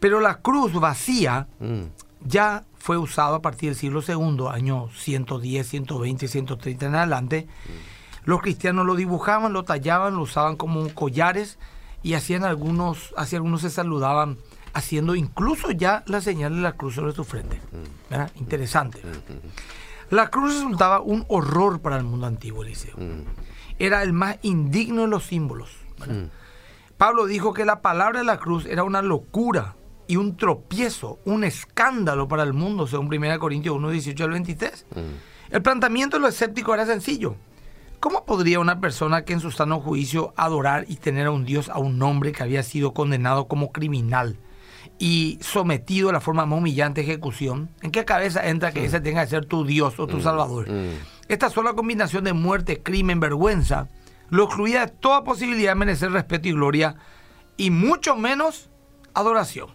Pero 0.00 0.20
la 0.20 0.38
cruz 0.38 0.72
vacía 0.74 1.48
mm. 1.60 1.82
ya 2.26 2.64
fue 2.78 2.96
usada 2.96 3.36
a 3.36 3.42
partir 3.42 3.70
del 3.70 3.76
siglo 3.76 4.02
II, 4.06 4.46
año 4.50 4.88
110, 4.94 5.66
120, 5.66 6.28
130 6.28 6.86
en 6.86 6.94
adelante. 6.94 7.46
Mm. 7.46 8.28
Los 8.28 8.40
cristianos 8.42 8.86
lo 8.86 8.94
dibujaban, 8.94 9.52
lo 9.52 9.64
tallaban, 9.64 10.16
lo 10.16 10.22
usaban 10.22 10.56
como 10.56 10.88
collares 10.94 11.58
y 12.02 12.14
hacían 12.14 12.44
algunos, 12.44 13.12
así 13.16 13.36
algunos 13.36 13.62
se 13.62 13.70
saludaban 13.70 14.38
haciendo 14.74 15.14
incluso 15.16 15.70
ya 15.72 16.04
la 16.06 16.20
señal 16.20 16.54
de 16.54 16.60
la 16.60 16.72
cruz 16.72 16.94
sobre 16.94 17.12
su 17.12 17.24
frente. 17.24 17.56
Mm. 17.56 18.10
¿verdad? 18.10 18.30
Interesante. 18.36 19.02
La 20.10 20.30
cruz 20.30 20.54
resultaba 20.54 21.00
un 21.00 21.24
horror 21.28 21.80
para 21.80 21.96
el 21.96 22.04
mundo 22.04 22.26
antiguo, 22.26 22.62
Eliseo. 22.62 22.96
Era 23.78 24.02
el 24.02 24.12
más 24.12 24.38
indigno 24.42 25.02
de 25.02 25.08
los 25.08 25.24
símbolos. 25.24 25.70
¿verdad? 25.98 26.28
Pablo 26.98 27.26
dijo 27.26 27.54
que 27.54 27.64
la 27.64 27.80
palabra 27.80 28.18
de 28.18 28.24
la 28.24 28.38
cruz 28.38 28.66
era 28.66 28.82
una 28.82 29.02
locura 29.02 29.76
y 30.08 30.16
un 30.16 30.36
tropiezo, 30.36 31.20
un 31.24 31.44
escándalo 31.44 32.26
para 32.26 32.42
el 32.42 32.52
mundo, 32.52 32.88
según 32.88 33.06
1 33.06 33.38
Corintios 33.38 33.76
1, 33.76 33.90
18 33.90 34.24
al 34.24 34.30
23. 34.30 34.86
Mm. 34.90 35.54
El 35.54 35.62
planteamiento 35.62 36.16
de 36.16 36.22
los 36.22 36.34
escépticos 36.34 36.74
era 36.74 36.86
sencillo. 36.86 37.36
¿Cómo 38.00 38.24
podría 38.24 38.58
una 38.58 38.80
persona 38.80 39.24
que 39.24 39.32
en 39.32 39.40
su 39.40 39.52
sano 39.52 39.80
juicio 39.80 40.34
adorar 40.36 40.86
y 40.88 40.96
tener 40.96 41.26
a 41.26 41.30
un 41.30 41.44
Dios, 41.44 41.68
a 41.68 41.78
un 41.78 42.02
hombre 42.02 42.32
que 42.32 42.42
había 42.42 42.64
sido 42.64 42.92
condenado 42.92 43.46
como 43.46 43.70
criminal 43.70 44.36
y 44.98 45.38
sometido 45.40 46.08
a 46.08 46.12
la 46.12 46.20
forma 46.20 46.46
más 46.46 46.58
humillante 46.58 47.00
ejecución, 47.00 47.70
¿en 47.82 47.92
qué 47.92 48.04
cabeza 48.04 48.48
entra 48.48 48.72
que 48.72 48.84
ese 48.84 49.00
tenga 49.00 49.22
que 49.22 49.30
ser 49.30 49.46
tu 49.46 49.64
Dios 49.64 50.00
o 50.00 50.08
tu 50.08 50.16
mm. 50.16 50.22
Salvador? 50.22 50.68
Mm. 50.68 50.94
Esta 51.28 51.48
sola 51.48 51.74
combinación 51.74 52.24
de 52.24 52.32
muerte, 52.32 52.82
crimen, 52.82 53.20
vergüenza, 53.20 53.88
lo 54.30 54.44
excluía 54.44 54.86
de 54.86 54.92
toda 54.92 55.24
posibilidad 55.24 55.72
de 55.72 55.76
merecer 55.76 56.12
respeto 56.12 56.48
y 56.48 56.52
gloria, 56.52 56.96
y 57.56 57.70
mucho 57.70 58.16
menos 58.16 58.70
adoración. 59.14 59.70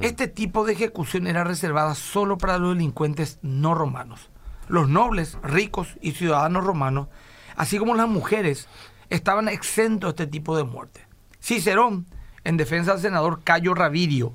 Este 0.00 0.28
tipo 0.28 0.66
de 0.66 0.74
ejecución 0.74 1.26
era 1.26 1.42
reservada 1.42 1.94
solo 1.94 2.36
para 2.36 2.58
los 2.58 2.74
delincuentes 2.74 3.38
no 3.42 3.74
romanos. 3.74 4.28
Los 4.68 4.88
nobles, 4.88 5.38
ricos 5.42 5.96
y 6.02 6.12
ciudadanos 6.12 6.64
romanos, 6.64 7.08
así 7.56 7.78
como 7.78 7.94
las 7.94 8.08
mujeres, 8.08 8.68
estaban 9.08 9.48
exentos 9.48 10.14
de 10.14 10.24
este 10.24 10.30
tipo 10.30 10.56
de 10.56 10.64
muerte. 10.64 11.06
Cicerón, 11.40 12.06
en 12.44 12.56
defensa 12.56 12.92
del 12.92 13.00
senador 13.00 13.42
Cayo 13.42 13.74
Ravidio, 13.74 14.34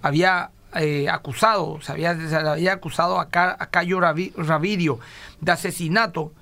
había 0.00 0.52
eh, 0.76 1.08
acusado, 1.08 1.80
se 1.80 1.90
había, 1.92 2.10
había 2.10 2.74
acusado 2.74 3.18
a, 3.18 3.28
Cayo 3.28 4.00
Ravidio 4.00 5.00
de 5.40 5.52
asesinato 5.52 6.32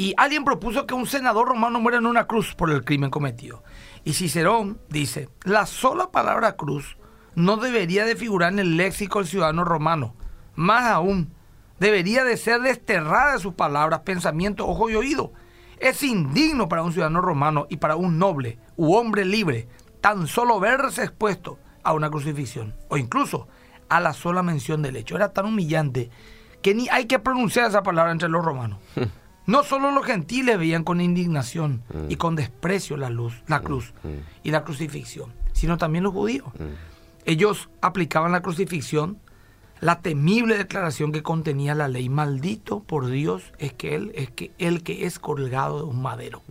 y 0.00 0.14
alguien 0.16 0.46
propuso 0.46 0.86
que 0.86 0.94
un 0.94 1.06
senador 1.06 1.46
romano 1.46 1.78
muera 1.78 1.98
en 1.98 2.06
una 2.06 2.26
cruz 2.26 2.54
por 2.54 2.70
el 2.70 2.86
crimen 2.86 3.10
cometido. 3.10 3.62
Y 4.02 4.14
Cicerón 4.14 4.80
dice, 4.88 5.28
la 5.44 5.66
sola 5.66 6.10
palabra 6.10 6.56
cruz 6.56 6.96
no 7.34 7.58
debería 7.58 8.06
de 8.06 8.16
figurar 8.16 8.50
en 8.50 8.60
el 8.60 8.78
léxico 8.78 9.18
del 9.18 9.28
ciudadano 9.28 9.62
romano. 9.62 10.14
Más 10.54 10.86
aún, 10.86 11.34
debería 11.78 12.24
de 12.24 12.38
ser 12.38 12.62
desterrada 12.62 13.34
de 13.34 13.40
sus 13.40 13.52
palabras, 13.52 14.00
pensamiento, 14.00 14.66
ojo 14.66 14.88
y 14.88 14.94
oído. 14.94 15.34
Es 15.78 16.02
indigno 16.02 16.66
para 16.66 16.82
un 16.82 16.94
ciudadano 16.94 17.20
romano 17.20 17.66
y 17.68 17.76
para 17.76 17.96
un 17.96 18.18
noble 18.18 18.58
u 18.76 18.94
hombre 18.94 19.26
libre 19.26 19.68
tan 20.00 20.26
solo 20.26 20.58
verse 20.60 21.02
expuesto 21.02 21.58
a 21.82 21.92
una 21.92 22.08
crucifixión 22.08 22.74
o 22.88 22.96
incluso 22.96 23.48
a 23.90 24.00
la 24.00 24.14
sola 24.14 24.42
mención 24.42 24.80
del 24.80 24.96
hecho. 24.96 25.16
Era 25.16 25.34
tan 25.34 25.44
humillante 25.44 26.08
que 26.62 26.74
ni 26.74 26.88
hay 26.88 27.04
que 27.04 27.18
pronunciar 27.18 27.68
esa 27.68 27.82
palabra 27.82 28.12
entre 28.12 28.30
los 28.30 28.42
romanos. 28.42 28.78
No 29.46 29.64
solo 29.64 29.90
los 29.90 30.04
gentiles 30.04 30.58
veían 30.58 30.84
con 30.84 31.00
indignación 31.00 31.82
y 32.08 32.16
con 32.16 32.36
desprecio 32.36 32.96
la 32.96 33.10
luz, 33.10 33.42
la 33.46 33.60
cruz 33.60 33.92
y 34.42 34.50
la 34.50 34.64
crucifixión, 34.64 35.32
sino 35.52 35.78
también 35.78 36.04
los 36.04 36.12
judíos. 36.12 36.48
Ellos 37.24 37.68
aplicaban 37.80 38.32
la 38.32 38.42
crucifixión, 38.42 39.18
la 39.80 40.00
temible 40.00 40.56
declaración 40.56 41.10
que 41.10 41.22
contenía 41.22 41.74
la 41.74 41.88
ley, 41.88 42.08
maldito 42.08 42.80
por 42.80 43.06
Dios 43.06 43.52
es 43.58 43.72
que 43.72 43.94
él 43.94 44.12
es 44.14 44.30
que 44.30 44.52
el 44.58 44.82
que 44.82 45.06
es 45.06 45.18
colgado 45.18 45.78
de 45.78 45.84
un 45.84 46.02
madero. 46.02 46.42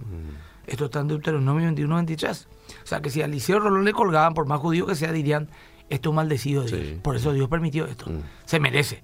Esto 0.67 0.86
está 0.86 1.00
en 1.00 1.08
Deuteronomio 1.08 1.65
21, 1.65 1.96
23. 1.96 2.48
O 2.84 2.88
sea 2.88 3.01
que 3.01 3.10
si 3.10 3.22
a 3.22 3.25
Eliseo 3.25 3.60
Rolón 3.60 3.86
le 3.86 3.93
colgaban, 3.93 4.34
por 4.34 4.46
más 4.46 4.60
judío 4.60 4.86
que 4.86 4.96
sea, 4.96 5.12
dirían, 5.12 5.50
esto 5.89 6.10
es 6.10 6.15
maldecido 6.15 6.63
de 6.63 6.77
Dios. 6.77 7.00
Por 7.01 7.15
eso 7.15 7.34
Dios 7.34 7.50
permitió 7.50 7.86
esto. 7.86 8.10
Mm. 8.10 8.22
Se 8.46 8.60
merece, 8.60 9.03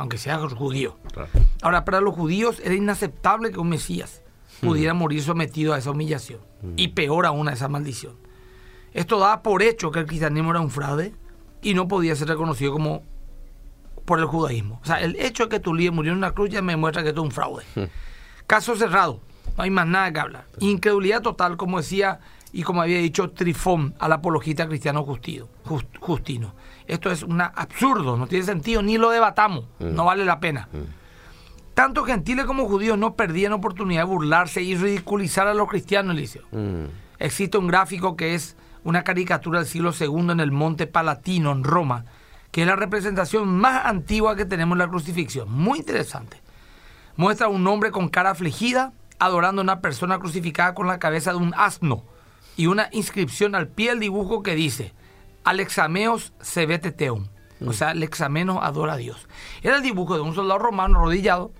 aunque 0.00 0.16
sea 0.16 0.38
judío. 0.38 0.96
Ahora, 1.60 1.84
para 1.84 2.00
los 2.00 2.14
judíos 2.14 2.58
era 2.64 2.74
inaceptable 2.74 3.52
que 3.52 3.60
un 3.60 3.68
Mesías 3.68 4.22
mm. 4.62 4.66
pudiera 4.66 4.94
morir 4.94 5.22
sometido 5.22 5.74
a 5.74 5.78
esa 5.78 5.90
humillación. 5.90 6.40
Mm. 6.62 6.72
Y 6.76 6.88
peor 6.88 7.26
aún 7.26 7.48
a 7.48 7.52
esa 7.52 7.68
maldición. 7.68 8.14
Esto 8.94 9.18
daba 9.18 9.42
por 9.42 9.62
hecho 9.62 9.90
que 9.90 9.98
el 9.98 10.06
cristianismo 10.06 10.52
era 10.52 10.60
un 10.60 10.70
fraude 10.70 11.12
y 11.60 11.74
no 11.74 11.86
podía 11.86 12.16
ser 12.16 12.28
reconocido 12.28 12.72
como 12.72 13.02
por 14.06 14.20
el 14.20 14.24
judaísmo. 14.24 14.80
O 14.82 14.86
sea, 14.86 15.02
el 15.02 15.16
hecho 15.20 15.44
de 15.44 15.48
que 15.50 15.60
tu 15.60 15.74
líder 15.74 15.92
murió 15.92 16.12
en 16.12 16.18
una 16.18 16.32
cruz 16.32 16.48
ya 16.48 16.62
me 16.62 16.76
muestra 16.76 17.02
que 17.02 17.10
esto 17.10 17.20
es 17.20 17.26
un 17.26 17.32
fraude. 17.32 17.64
Caso 18.46 18.76
cerrado. 18.76 19.20
No 19.58 19.64
hay 19.64 19.70
más 19.70 19.86
nada 19.86 20.10
que 20.10 20.20
hablar. 20.20 20.46
Incredulidad 20.60 21.20
total, 21.20 21.58
como 21.58 21.76
decía 21.76 22.20
y 22.52 22.62
como 22.62 22.80
había 22.80 22.98
dicho 22.98 23.32
Trifón 23.32 23.94
al 23.98 24.12
apologista 24.12 24.66
cristiano 24.66 25.04
Justino. 25.04 25.46
Justino. 26.00 26.54
Esto 26.86 27.10
es 27.10 27.22
un 27.22 27.40
absurdo, 27.40 28.16
no 28.16 28.26
tiene 28.26 28.44
sentido, 28.44 28.82
ni 28.82 28.98
lo 28.98 29.10
debatamos, 29.10 29.66
mm. 29.78 29.94
no 29.94 30.04
vale 30.04 30.24
la 30.24 30.40
pena. 30.40 30.68
Mm. 30.72 31.00
Tanto 31.74 32.04
gentiles 32.04 32.44
como 32.46 32.66
judíos 32.66 32.98
no 32.98 33.14
perdían 33.14 33.52
oportunidad 33.52 34.02
de 34.02 34.08
burlarse 34.08 34.62
y 34.62 34.76
ridiculizar 34.76 35.46
a 35.46 35.54
los 35.54 35.68
cristianos, 35.68 36.14
Eliseo. 36.16 36.42
Mm. 36.50 36.86
Existe 37.18 37.58
un 37.58 37.68
gráfico 37.68 38.16
que 38.16 38.34
es 38.34 38.56
una 38.84 39.04
caricatura 39.04 39.60
del 39.60 39.68
siglo 39.68 39.92
II 39.98 40.30
en 40.32 40.40
el 40.40 40.52
Monte 40.52 40.86
Palatino, 40.86 41.52
en 41.52 41.64
Roma, 41.64 42.04
que 42.50 42.62
es 42.62 42.66
la 42.66 42.76
representación 42.76 43.48
más 43.48 43.86
antigua 43.86 44.36
que 44.36 44.44
tenemos 44.44 44.74
en 44.74 44.80
la 44.80 44.88
crucifixión. 44.88 45.50
Muy 45.50 45.78
interesante. 45.78 46.40
Muestra 47.16 47.46
a 47.46 47.50
un 47.50 47.66
hombre 47.66 47.90
con 47.90 48.08
cara 48.08 48.30
afligida, 48.30 48.92
adorando 49.18 49.60
a 49.60 49.64
una 49.64 49.80
persona 49.80 50.18
crucificada 50.18 50.74
con 50.74 50.86
la 50.86 50.98
cabeza 50.98 51.30
de 51.30 51.38
un 51.38 51.54
asno 51.56 52.04
y 52.56 52.66
una 52.66 52.88
inscripción 52.92 53.54
al 53.54 53.68
pie 53.68 53.90
del 53.90 54.00
dibujo 54.00 54.42
que 54.42 54.54
dice 54.54 54.94
Alexameos 55.44 56.32
Sebeteteum. 56.40 57.28
O 57.66 57.72
sea, 57.74 57.90
Alexamenos 57.90 58.58
adora 58.62 58.94
a 58.94 58.96
Dios. 58.96 59.28
Era 59.62 59.76
el 59.76 59.82
dibujo 59.82 60.14
de 60.14 60.22
un 60.22 60.34
soldado 60.34 60.58
romano 60.58 60.98
arrodillado 60.98 61.52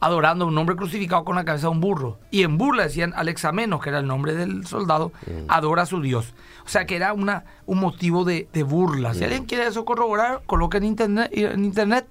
adorando 0.00 0.44
a 0.44 0.48
un 0.48 0.58
hombre 0.58 0.76
crucificado 0.76 1.24
con 1.24 1.36
la 1.36 1.46
cabeza 1.46 1.68
de 1.68 1.72
un 1.72 1.80
burro. 1.80 2.18
Y 2.30 2.42
en 2.42 2.58
burla 2.58 2.82
decían 2.82 3.14
Alexamenos, 3.16 3.82
que 3.82 3.88
era 3.88 4.00
el 4.00 4.06
nombre 4.06 4.34
del 4.34 4.66
soldado, 4.66 5.12
mm. 5.26 5.46
adora 5.48 5.82
a 5.82 5.86
su 5.86 6.02
Dios. 6.02 6.34
O 6.66 6.68
sea 6.68 6.84
que 6.84 6.96
era 6.96 7.14
una, 7.14 7.44
un 7.64 7.80
motivo 7.80 8.24
de, 8.24 8.46
burla. 8.66 9.14
Si 9.14 9.20
mm. 9.20 9.24
alguien 9.24 9.44
quiere 9.46 9.66
eso 9.66 9.86
corroborar, 9.86 10.42
coloque 10.44 10.76
en 10.76 10.84
internet, 10.84 11.30
en 11.32 11.64
internet 11.64 12.06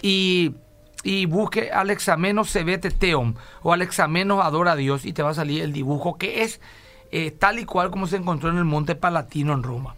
y, 0.00 0.54
y 1.02 1.26
busque 1.26 1.70
Alexamenos 1.70 2.48
Sebeteteum 2.48 3.34
o 3.62 3.74
Alexamenos 3.74 4.42
adora 4.42 4.72
a 4.72 4.76
Dios 4.76 5.04
y 5.04 5.12
te 5.12 5.22
va 5.22 5.30
a 5.30 5.34
salir 5.34 5.62
el 5.62 5.74
dibujo 5.74 6.16
que 6.16 6.44
es 6.44 6.62
eh, 7.10 7.30
tal 7.30 7.58
y 7.58 7.64
cual 7.66 7.90
como 7.90 8.06
se 8.06 8.16
encontró 8.16 8.48
en 8.50 8.56
el 8.56 8.64
Monte 8.64 8.94
Palatino 8.94 9.52
en 9.52 9.62
Roma. 9.62 9.96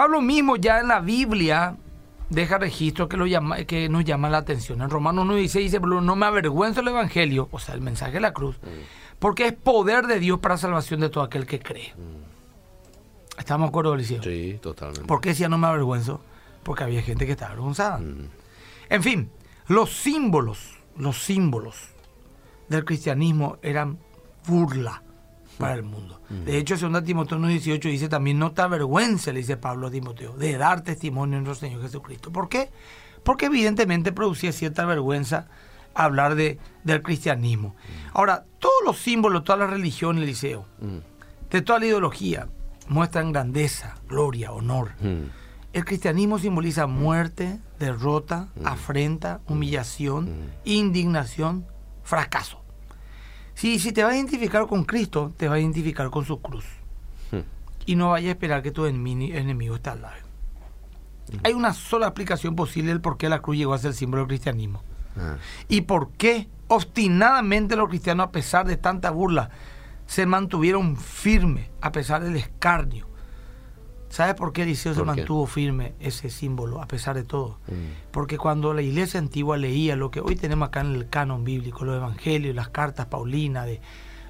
Pablo 0.00 0.22
mismo 0.22 0.56
ya 0.56 0.80
en 0.80 0.88
la 0.88 1.00
Biblia 1.00 1.76
deja 2.30 2.56
registro 2.56 3.06
que, 3.06 3.18
lo 3.18 3.26
llama, 3.26 3.64
que 3.64 3.90
nos 3.90 4.02
llama 4.02 4.30
la 4.30 4.38
atención. 4.38 4.80
En 4.80 4.88
Romanos 4.88 5.26
1 5.26 5.34
dice, 5.34 5.58
dice, 5.58 5.78
no 5.78 6.16
me 6.16 6.24
avergüenzo 6.24 6.80
el 6.80 6.88
Evangelio, 6.88 7.50
o 7.52 7.58
sea, 7.58 7.74
el 7.74 7.82
mensaje 7.82 8.12
de 8.12 8.20
la 8.20 8.32
cruz, 8.32 8.56
porque 9.18 9.46
es 9.46 9.52
poder 9.52 10.06
de 10.06 10.18
Dios 10.18 10.40
para 10.40 10.56
salvación 10.56 11.00
de 11.00 11.10
todo 11.10 11.22
aquel 11.22 11.44
que 11.44 11.60
cree. 11.60 11.92
¿Estamos 13.36 13.66
de 13.66 13.68
acuerdo, 13.68 13.92
Eliseo? 13.92 14.22
Sí, 14.22 14.58
totalmente. 14.62 15.04
¿Por 15.06 15.20
qué 15.20 15.28
decía 15.28 15.50
no 15.50 15.58
me 15.58 15.66
avergüenzo? 15.66 16.22
Porque 16.62 16.82
había 16.82 17.02
gente 17.02 17.26
que 17.26 17.32
estaba 17.32 17.50
avergonzada. 17.50 18.00
En 18.88 19.02
fin, 19.02 19.30
los 19.66 19.92
símbolos, 19.92 20.78
los 20.96 21.22
símbolos 21.22 21.76
del 22.70 22.86
cristianismo 22.86 23.58
eran 23.60 23.98
burla 24.46 25.02
para 25.60 25.74
el 25.74 25.84
mundo. 25.84 26.20
De 26.28 26.58
hecho, 26.58 26.76
2 26.76 27.04
Timoteo 27.04 27.38
1.18 27.38 27.80
dice 27.82 28.08
también, 28.08 28.38
no 28.38 28.52
te 28.52 28.62
avergüences, 28.62 29.32
le 29.32 29.40
dice 29.40 29.56
Pablo 29.56 29.86
a 29.86 29.90
Timoteo, 29.90 30.36
de 30.36 30.56
dar 30.56 30.82
testimonio 30.82 31.38
en 31.38 31.44
nuestro 31.44 31.68
Señor 31.68 31.82
Jesucristo. 31.82 32.32
¿Por 32.32 32.48
qué? 32.48 32.70
Porque 33.22 33.46
evidentemente 33.46 34.10
producía 34.12 34.50
cierta 34.52 34.84
vergüenza 34.86 35.48
hablar 35.94 36.34
de, 36.34 36.58
del 36.84 37.02
cristianismo. 37.02 37.76
Ahora, 38.12 38.44
todos 38.58 38.82
los 38.84 38.98
símbolos, 38.98 39.44
todas 39.44 39.60
las 39.60 39.70
religiones, 39.70 40.22
Eliseo, 40.22 40.66
de 41.50 41.62
toda 41.62 41.78
la 41.78 41.86
ideología, 41.86 42.48
muestran 42.88 43.32
grandeza, 43.32 43.96
gloria, 44.08 44.52
honor. 44.52 44.92
El 45.72 45.84
cristianismo 45.84 46.38
simboliza 46.38 46.86
muerte, 46.86 47.60
derrota, 47.78 48.48
afrenta, 48.64 49.40
humillación, 49.46 50.50
indignación, 50.64 51.66
fracaso. 52.02 52.59
Si, 53.60 53.78
si 53.78 53.92
te 53.92 54.02
vas 54.02 54.14
a 54.14 54.16
identificar 54.16 54.66
con 54.66 54.84
Cristo, 54.84 55.34
te 55.36 55.46
vas 55.46 55.56
a 55.56 55.60
identificar 55.60 56.08
con 56.08 56.24
su 56.24 56.40
cruz. 56.40 56.64
Hmm. 57.30 57.40
Y 57.84 57.94
no 57.94 58.08
vayas 58.08 58.28
a 58.28 58.32
esperar 58.32 58.62
que 58.62 58.70
tu 58.70 58.86
enemigo 58.86 59.74
esté 59.74 59.90
al 59.90 60.00
lado. 60.00 60.16
Hay 61.44 61.52
una 61.52 61.74
sola 61.74 62.06
explicación 62.06 62.56
posible 62.56 62.88
del 62.88 63.02
por 63.02 63.18
qué 63.18 63.28
la 63.28 63.42
cruz 63.42 63.58
llegó 63.58 63.74
a 63.74 63.78
ser 63.78 63.92
símbolo 63.92 64.22
del 64.22 64.28
cristianismo. 64.28 64.82
Ah. 65.14 65.36
Y 65.68 65.82
por 65.82 66.08
qué 66.12 66.48
obstinadamente 66.68 67.76
los 67.76 67.90
cristianos, 67.90 68.28
a 68.28 68.32
pesar 68.32 68.66
de 68.66 68.78
tanta 68.78 69.10
burla, 69.10 69.50
se 70.06 70.24
mantuvieron 70.24 70.96
firmes 70.96 71.68
a 71.82 71.92
pesar 71.92 72.24
del 72.24 72.36
escarnio, 72.36 73.08
¿Sabes 74.10 74.34
por 74.34 74.52
qué 74.52 74.64
Eliseo 74.64 74.92
se 74.92 75.04
mantuvo 75.04 75.46
firme 75.46 75.94
ese 76.00 76.30
símbolo 76.30 76.82
a 76.82 76.88
pesar 76.88 77.14
de 77.14 77.22
todo? 77.22 77.58
Mm. 77.68 78.10
Porque 78.10 78.38
cuando 78.38 78.74
la 78.74 78.82
iglesia 78.82 79.20
antigua 79.20 79.56
leía 79.56 79.94
lo 79.94 80.10
que 80.10 80.20
hoy 80.20 80.34
tenemos 80.34 80.68
acá 80.68 80.80
en 80.80 80.96
el 80.96 81.08
canon 81.08 81.44
bíblico, 81.44 81.84
los 81.84 81.96
evangelios, 81.96 82.54
las 82.54 82.68
cartas 82.70 83.06
Paulinas, 83.06 83.66
de, 83.66 83.80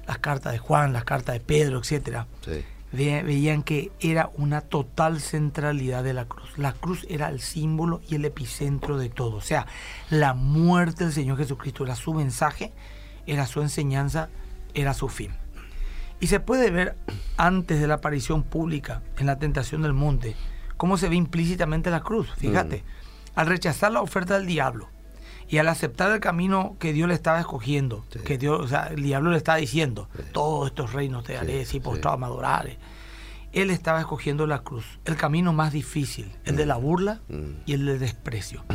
las 0.05 0.19
cartas 0.19 0.53
de 0.53 0.59
Juan, 0.59 0.93
las 0.93 1.03
cartas 1.03 1.33
de 1.33 1.39
Pedro, 1.39 1.79
etcétera, 1.79 2.27
veían 2.91 3.63
que 3.63 3.91
era 3.99 4.29
una 4.35 4.61
total 4.61 5.19
centralidad 5.19 6.03
de 6.03 6.13
la 6.13 6.25
cruz. 6.25 6.59
La 6.59 6.73
cruz 6.73 7.07
era 7.09 7.29
el 7.29 7.39
símbolo 7.41 8.01
y 8.07 8.15
el 8.15 8.25
epicentro 8.25 8.99
de 8.99 9.09
todo. 9.09 9.37
O 9.37 9.41
sea, 9.41 9.65
la 10.11 10.35
muerte 10.35 11.05
del 11.05 11.13
Señor 11.13 11.39
Jesucristo 11.39 11.83
era 11.85 11.95
su 11.95 12.13
mensaje, 12.13 12.71
era 13.25 13.47
su 13.47 13.61
enseñanza, 13.61 14.29
era 14.75 14.93
su 14.93 15.09
fin. 15.09 15.40
Y 16.21 16.27
se 16.27 16.39
puede 16.39 16.69
ver 16.69 16.95
antes 17.35 17.81
de 17.81 17.87
la 17.87 17.95
aparición 17.95 18.43
pública 18.43 19.01
en 19.17 19.25
la 19.25 19.39
tentación 19.39 19.81
del 19.81 19.93
monte 19.93 20.35
cómo 20.77 20.97
se 20.97 21.09
ve 21.09 21.15
implícitamente 21.15 21.89
la 21.89 22.01
cruz. 22.01 22.29
Fíjate, 22.37 22.77
mm. 22.77 23.39
al 23.39 23.47
rechazar 23.47 23.91
la 23.91 24.01
oferta 24.01 24.35
del 24.35 24.47
diablo 24.47 24.89
y 25.47 25.57
al 25.57 25.67
aceptar 25.67 26.11
el 26.11 26.19
camino 26.19 26.75
que 26.79 26.93
Dios 26.93 27.07
le 27.07 27.15
estaba 27.15 27.39
escogiendo, 27.39 28.05
que 28.23 28.37
Dios, 28.37 28.59
o 28.61 28.67
sea, 28.67 28.87
el 28.87 29.03
diablo 29.03 29.31
le 29.31 29.37
estaba 29.37 29.57
diciendo, 29.57 30.09
todos 30.31 30.69
estos 30.69 30.93
reinos 30.93 31.23
te 31.23 31.37
haré, 31.37 31.65
si 31.65 31.79
postrado 31.79 32.17
me 32.17 32.27
adoraré. 32.27 32.77
Él 33.51 33.69
estaba 33.69 33.99
escogiendo 33.99 34.47
la 34.47 34.59
cruz, 34.59 34.99
el 35.05 35.17
camino 35.17 35.53
más 35.53 35.73
difícil, 35.73 36.31
el 36.45 36.55
de 36.55 36.65
la 36.65 36.77
mm. 36.77 36.81
burla 36.81 37.21
mm. 37.29 37.63
y 37.65 37.73
el 37.73 37.85
del 37.85 37.99
desprecio. 37.99 38.63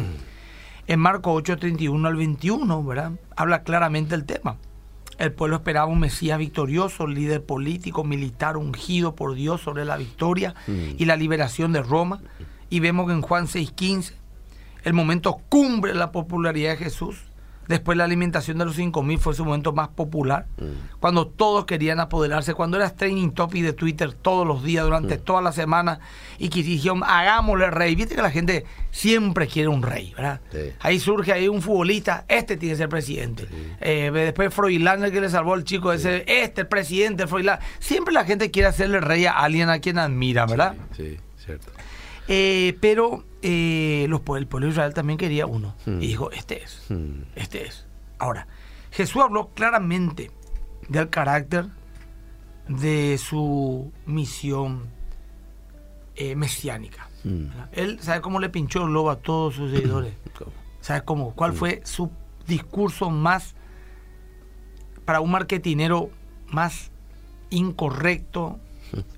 En 0.89 1.01
Marco 1.01 1.33
8, 1.33 1.57
31 1.57 2.07
al 2.07 2.15
21, 2.15 2.85
¿verdad? 2.85 3.11
Habla 3.35 3.65
claramente 3.65 4.15
el 4.15 4.25
tema. 4.25 4.57
El 5.19 5.33
pueblo 5.33 5.57
esperaba 5.57 5.87
un 5.87 6.01
Mesías 6.01 6.39
victorioso, 6.39 7.07
líder 7.07 7.45
político, 7.45 8.05
militar 8.05 8.57
ungido 8.57 9.15
por 9.15 9.35
Dios 9.35 9.63
sobre 9.63 9.85
la 9.85 9.97
victoria 9.97 10.55
y 10.67 11.05
la 11.07 11.17
liberación 11.17 11.73
de 11.73 11.83
Roma. 11.83 12.21
y 12.69 12.81
vemos 12.81 13.07
que 13.07 13.13
en 13.13 13.23
Juan 13.23 13.47
6.15, 13.47 14.13
el 14.83 14.93
momento 14.93 15.41
cumbre 15.49 15.95
la 15.95 16.11
popularidad 16.11 16.73
de 16.73 16.77
Jesús, 16.77 17.23
Después 17.69 17.99
la 17.99 18.05
alimentación 18.05 18.59
de 18.59 18.65
los 18.65 18.79
5.000 18.79 19.19
fue 19.19 19.35
su 19.35 19.45
momento 19.45 19.73
más 19.73 19.89
popular, 19.89 20.47
mm. 20.59 20.99
cuando 21.01 21.27
todos 21.27 21.65
querían 21.65 22.01
apoderarse, 22.01 22.55
cuando 22.55 22.77
era 22.77 22.91
training 22.91 23.31
topic 23.31 23.63
de 23.63 23.73
Twitter 23.73 24.13
todos 24.13 24.47
los 24.47 24.63
días, 24.63 24.85
durante 24.85 25.17
mm. 25.19 25.21
toda 25.21 25.43
la 25.43 25.53
semana, 25.53 26.01
y 26.39 26.49
que 26.49 26.63
dijeron, 26.63 27.03
hagámosle 27.05 27.71
rey. 27.71 27.95
Viste 27.95 28.15
que 28.15 28.23
la 28.23 28.31
gente 28.31 28.65
siempre 28.91 29.47
quiere 29.47 29.69
un 29.69 29.83
rey, 29.83 30.13
¿verdad? 30.17 30.41
Ahí 30.81 30.99
surge 30.99 31.33
ahí 31.33 31.49
un 31.49 31.63
futbolista, 31.63 32.25
este 32.29 32.57
tiene 32.57 32.75
que 32.75 32.79
ser 32.79 32.89
presidente. 32.89 33.47
Eh, 33.81 34.11
después 34.13 34.53
Froilán, 34.53 35.05
el 35.05 35.13
que 35.13 35.21
le 35.21 35.29
salvó 35.29 35.55
al 35.55 35.65
chico 35.65 35.93
ese, 35.93 36.25
este, 36.27 36.63
el 36.63 36.67
presidente, 36.69 37.27
Froilán. 37.27 37.59
Siempre 37.79 38.15
la 38.15 38.25
gente 38.25 38.51
quiere 38.51 38.69
hacerle 38.69 39.01
rey 39.01 39.27
a 39.27 39.33
alguien 39.33 39.69
a 39.71 39.79
quien 39.79 39.99
admira, 39.99 40.47
¿verdad? 40.47 40.77
Sí, 40.97 41.19
cierto. 41.37 41.76
Eh, 42.29 42.77
pero 42.81 43.25
eh, 43.43 44.07
los, 44.09 44.21
el 44.37 44.47
pueblo 44.47 44.67
de 44.67 44.73
Israel 44.73 44.95
también 44.95 45.19
quería 45.19 45.47
uno. 45.47 45.75
Hmm. 45.87 46.03
Y 46.03 46.09
dijo, 46.09 46.31
este 46.33 46.63
es, 46.63 46.87
hmm. 46.89 47.23
este 47.35 47.67
es. 47.67 47.87
Ahora, 48.19 48.47
Jesús 48.91 49.23
habló 49.23 49.51
claramente 49.55 50.31
del 50.89 51.09
carácter 51.11 51.67
de 52.69 53.19
su 53.19 53.93
misión 54.07 54.89
eh, 56.17 56.35
mesiánica. 56.35 57.09
Hmm. 57.25 57.47
Él 57.73 57.99
sabe 58.01 58.21
cómo 58.21 58.41
le 58.41 58.49
pinchó 58.49 58.85
el 58.85 58.93
lobo 58.93 59.11
a 59.11 59.17
todos 59.17 59.55
sus 59.55 59.71
seguidores. 59.71 60.15
¿Sabe 60.81 61.03
cómo? 61.05 61.35
¿Cuál 61.35 61.53
fue 61.53 61.83
su 61.85 62.11
discurso 62.47 63.11
más, 63.11 63.55
para 65.05 65.21
un 65.21 65.31
marketinero, 65.31 66.11
más 66.49 66.91
incorrecto, 67.51 68.59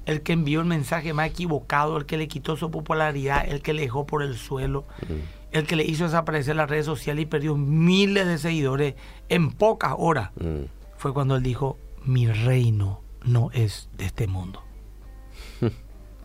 el 0.06 0.22
que 0.22 0.32
envió 0.32 0.60
el 0.60 0.66
mensaje 0.66 1.12
más 1.12 1.28
equivocado, 1.28 1.96
el 1.96 2.06
que 2.06 2.16
le 2.16 2.28
quitó 2.28 2.56
su 2.56 2.70
popularidad, 2.70 3.44
el 3.46 3.62
que 3.62 3.72
le 3.72 3.82
dejó 3.82 4.06
por 4.06 4.22
el 4.22 4.37
suelo, 4.37 4.84
mm. 5.08 5.14
el 5.52 5.66
que 5.66 5.76
le 5.76 5.84
hizo 5.84 6.04
desaparecer 6.04 6.56
las 6.56 6.68
redes 6.68 6.87
sociales 6.87 7.22
y 7.22 7.26
perdió 7.26 7.56
miles 7.56 8.26
de 8.26 8.38
seguidores 8.38 8.94
en 9.28 9.52
pocas 9.52 9.94
horas, 9.96 10.30
mm. 10.40 10.64
fue 10.96 11.12
cuando 11.12 11.37
él 11.37 11.42
dijo, 11.42 11.78
mi 12.04 12.26
reino 12.26 13.02
no 13.25 13.50
es 13.52 13.88
de 13.96 14.06
este 14.06 14.26
mundo. 14.26 14.62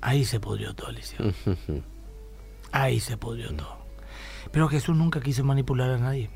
Ahí 0.01 0.25
se 0.25 0.39
pudrió 0.39 0.73
todo, 0.73 0.89
Eliseo. 0.89 1.33
Ahí 2.71 3.00
se 3.00 3.17
pudrió 3.17 3.51
mm. 3.51 3.57
todo. 3.57 3.83
Pero 4.51 4.67
Jesús 4.67 4.95
nunca 4.95 5.19
quiso 5.19 5.43
manipular 5.43 5.89
a 5.89 5.97
nadie. 5.97 6.29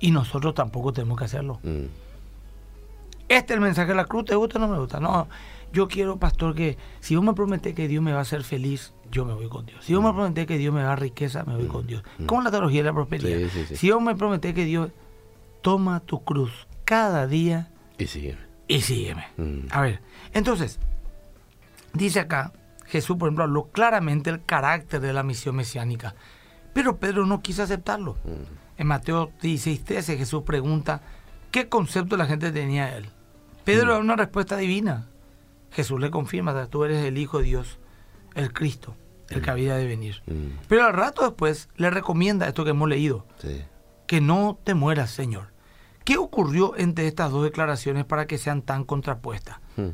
Y 0.00 0.10
nosotros 0.10 0.54
tampoco 0.54 0.92
tenemos 0.92 1.16
que 1.16 1.26
hacerlo. 1.26 1.60
Este 3.30 3.52
es 3.52 3.58
el 3.58 3.60
mensaje 3.60 3.90
de 3.90 3.94
la 3.94 4.06
cruz, 4.06 4.24
¿te 4.24 4.34
gusta 4.34 4.58
o 4.58 4.60
no 4.60 4.66
me 4.66 4.76
gusta? 4.76 4.98
No, 4.98 5.28
yo 5.72 5.88
quiero, 5.88 6.18
pastor, 6.18 6.54
que 6.54 6.78
si 7.00 7.16
vos 7.16 7.24
me 7.24 7.32
prometés 7.32 7.74
que 7.74 7.88
Dios 7.88 8.02
me 8.02 8.12
va 8.12 8.18
a 8.18 8.22
hacer 8.22 8.42
feliz, 8.42 8.92
yo 9.10 9.24
me 9.24 9.34
voy 9.34 9.48
con 9.48 9.66
Dios. 9.66 9.84
Si 9.84 9.94
vos 9.94 10.02
me 10.02 10.10
mm. 10.10 10.14
prometés 10.14 10.46
que 10.46 10.58
Dios 10.58 10.72
me 10.72 10.80
va 10.80 10.86
a 10.86 10.90
dar 10.90 11.00
riqueza, 11.00 11.44
me 11.44 11.56
voy 11.56 11.66
con 11.66 11.86
Dios. 11.86 12.02
Mm. 12.18 12.26
¿Cómo 12.26 12.42
la 12.42 12.50
teología 12.50 12.80
de 12.80 12.88
la 12.88 12.92
prosperidad. 12.92 13.50
Si 13.74 13.90
vos 13.90 14.02
me 14.02 14.14
prometés 14.14 14.54
que 14.54 14.64
Dios 14.64 14.90
toma 15.62 16.00
tu 16.00 16.24
cruz 16.24 16.66
cada 16.84 17.26
día 17.26 17.70
y 18.00 18.06
sígueme. 18.06 18.40
Y 18.66 18.80
sígueme. 18.80 19.26
Mm. 19.36 19.66
A 19.70 19.82
ver, 19.82 20.00
entonces, 20.32 20.78
dice 21.92 22.20
acá, 22.20 22.52
Jesús, 22.86 23.16
por 23.16 23.28
ejemplo, 23.28 23.44
habló 23.44 23.64
claramente 23.70 24.30
el 24.30 24.44
carácter 24.44 25.00
de 25.00 25.12
la 25.12 25.22
misión 25.22 25.56
mesiánica. 25.56 26.14
Pero 26.72 26.98
Pedro 26.98 27.26
no 27.26 27.42
quiso 27.42 27.62
aceptarlo. 27.62 28.16
En 28.78 28.86
Mateo 28.86 29.32
16, 29.42 29.84
13, 29.84 30.16
Jesús 30.16 30.42
pregunta 30.44 31.02
qué 31.50 31.68
concepto 31.68 32.16
la 32.16 32.26
gente 32.26 32.52
tenía 32.52 32.86
de 32.86 32.98
él. 32.98 33.06
Pedro 33.64 33.92
da 33.92 33.98
una 33.98 34.16
respuesta 34.16 34.56
divina. 34.56 35.06
Jesús 35.70 36.00
le 36.00 36.10
confirma, 36.10 36.66
tú 36.66 36.84
eres 36.84 37.04
el 37.04 37.18
Hijo 37.18 37.38
de 37.38 37.44
Dios, 37.44 37.78
el 38.34 38.52
Cristo, 38.52 38.96
el 39.28 39.42
que 39.42 39.50
había 39.50 39.76
de 39.76 39.86
venir. 39.86 40.22
Mm. 40.26 40.58
Pero 40.68 40.84
al 40.84 40.92
rato 40.92 41.22
después 41.22 41.68
le 41.76 41.90
recomienda 41.90 42.48
esto 42.48 42.64
que 42.64 42.70
hemos 42.70 42.88
leído, 42.88 43.26
que 44.06 44.20
no 44.20 44.58
te 44.64 44.74
mueras, 44.74 45.10
Señor. 45.10 45.52
¿Qué 46.04 46.16
ocurrió 46.16 46.74
entre 46.76 47.06
estas 47.06 47.30
dos 47.30 47.44
declaraciones 47.44 48.04
para 48.04 48.26
que 48.26 48.38
sean 48.38 48.62
tan 48.62 48.84
contrapuestas? 48.84 49.58
Mm. 49.76 49.90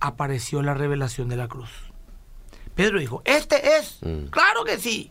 Apareció 0.00 0.62
la 0.62 0.74
revelación 0.74 1.28
de 1.28 1.36
la 1.36 1.48
cruz. 1.48 1.70
Pedro 2.74 2.98
dijo, 2.98 3.20
este 3.26 3.76
es, 3.76 3.98
mm. 4.02 4.26
claro 4.30 4.64
que 4.64 4.78
sí. 4.78 5.10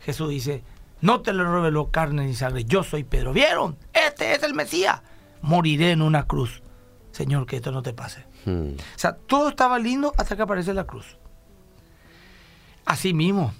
Jesús 0.00 0.28
dice, 0.28 0.62
no 1.00 1.20
te 1.22 1.32
lo 1.32 1.52
reveló 1.52 1.90
carne 1.90 2.26
ni 2.26 2.34
sangre, 2.34 2.64
yo 2.64 2.84
soy 2.84 3.02
Pedro. 3.02 3.32
¿Vieron? 3.32 3.76
Este 3.92 4.32
es 4.34 4.42
el 4.42 4.54
Mesías. 4.54 5.02
Moriré 5.42 5.92
en 5.92 6.02
una 6.02 6.26
cruz. 6.26 6.62
Señor, 7.10 7.46
que 7.46 7.56
esto 7.56 7.72
no 7.72 7.82
te 7.82 7.92
pase. 7.92 8.24
Hmm. 8.44 8.72
O 8.72 8.98
sea, 8.98 9.12
todo 9.12 9.50
estaba 9.50 9.78
lindo 9.78 10.12
hasta 10.16 10.36
que 10.36 10.42
aparece 10.42 10.74
la 10.74 10.84
cruz. 10.84 11.16
Así 12.84 13.12
mismo, 13.12 13.52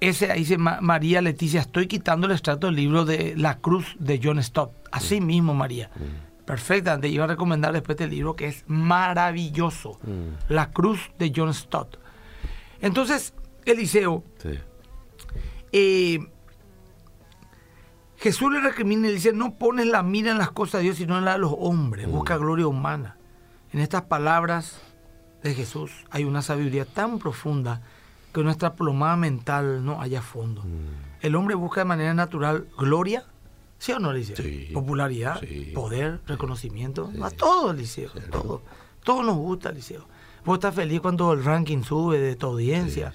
ese 0.00 0.32
dice 0.34 0.58
María 0.58 1.22
Leticia, 1.22 1.60
estoy 1.60 1.86
quitando 1.86 2.26
el 2.26 2.32
extracto 2.32 2.66
del 2.66 2.76
libro 2.76 3.04
de 3.04 3.34
La 3.36 3.58
Cruz 3.58 3.94
de 3.98 4.20
John 4.22 4.42
Stott. 4.42 4.72
Así 4.90 5.20
hmm. 5.20 5.26
mismo, 5.26 5.54
María. 5.54 5.90
Hmm. 5.94 6.44
Perfecta, 6.44 7.00
te 7.00 7.08
iba 7.08 7.24
a 7.24 7.28
recomendar 7.28 7.72
después 7.72 7.94
este 7.94 8.08
libro 8.08 8.34
que 8.34 8.46
es 8.46 8.64
maravilloso. 8.66 9.98
La 10.48 10.70
Cruz 10.70 11.10
de 11.18 11.32
John 11.34 11.54
Stott. 11.54 11.98
Entonces, 12.80 13.32
Eliseo, 13.64 14.24
eh, 15.70 16.18
Jesús 18.16 18.52
le 18.52 18.60
recrimina 18.60 19.06
y 19.06 19.10
le 19.10 19.14
dice, 19.14 19.32
no 19.32 19.54
pones 19.54 19.86
la 19.86 20.02
mira 20.02 20.32
en 20.32 20.38
las 20.38 20.50
cosas 20.50 20.80
de 20.80 20.84
Dios, 20.84 20.96
sino 20.96 21.16
en 21.18 21.24
la 21.24 21.32
de 21.32 21.38
los 21.38 21.54
hombres. 21.56 22.08
Busca 22.08 22.36
gloria 22.36 22.66
humana. 22.66 23.16
En 23.72 23.80
estas 23.80 24.02
palabras 24.02 24.80
de 25.42 25.54
Jesús 25.54 25.90
hay 26.10 26.24
una 26.24 26.42
sabiduría 26.42 26.84
tan 26.84 27.18
profunda 27.18 27.80
que 28.32 28.42
nuestra 28.42 28.74
plomada 28.74 29.16
mental 29.16 29.84
no 29.84 30.00
haya 30.00 30.20
fondo. 30.20 30.62
Mm. 30.62 31.22
El 31.22 31.36
hombre 31.36 31.54
busca 31.54 31.80
de 31.80 31.84
manera 31.86 32.12
natural 32.12 32.66
gloria, 32.76 33.24
¿sí 33.78 33.92
o 33.92 33.98
no, 33.98 34.12
Liceo? 34.12 34.36
Popularidad, 34.74 35.40
poder, 35.74 36.20
reconocimiento, 36.26 37.10
a 37.22 37.30
todo, 37.30 37.72
Liceo, 37.72 38.10
todo. 38.30 38.62
Todo 39.02 39.22
nos 39.22 39.36
gusta, 39.36 39.72
Liceo. 39.72 40.06
Vos 40.44 40.56
estás 40.56 40.74
feliz 40.74 41.00
cuando 41.00 41.32
el 41.32 41.42
ranking 41.42 41.82
sube 41.82 42.18
de 42.18 42.36
tu 42.36 42.46
audiencia. 42.46 43.12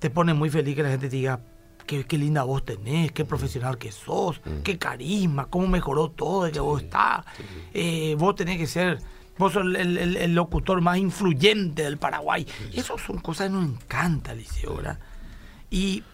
Te 0.00 0.10
pone 0.10 0.34
muy 0.34 0.50
feliz 0.50 0.74
que 0.74 0.82
la 0.82 0.90
gente 0.90 1.08
te 1.08 1.16
diga, 1.16 1.40
qué, 1.86 2.18
linda 2.18 2.42
voz 2.42 2.64
tenés, 2.64 3.12
qué 3.12 3.24
profesional 3.24 3.78
que 3.78 3.92
sos, 3.92 4.40
mm. 4.44 4.62
qué 4.62 4.76
carisma, 4.76 5.46
cómo 5.46 5.68
mejoró 5.68 6.10
todo 6.10 6.44
de 6.44 6.52
que 6.52 6.60
vos 6.60 6.82
estás. 6.82 7.24
Eh, 7.72 8.16
vos 8.18 8.34
tenés 8.34 8.58
que 8.58 8.66
ser 8.66 8.98
Vos 9.36 9.52
sos 9.52 9.64
el, 9.64 10.34
locutor 10.34 10.80
más 10.80 10.98
influyente 10.98 11.82
del 11.82 11.98
Paraguay. 11.98 12.46
Esas 12.72 13.00
son 13.00 13.18
cosas 13.18 13.48
que 13.48 13.54
nos 13.54 13.64
encanta, 13.64 14.32
Liceo, 14.32 14.76
¿verdad? 14.76 14.98
Y, 15.70 16.04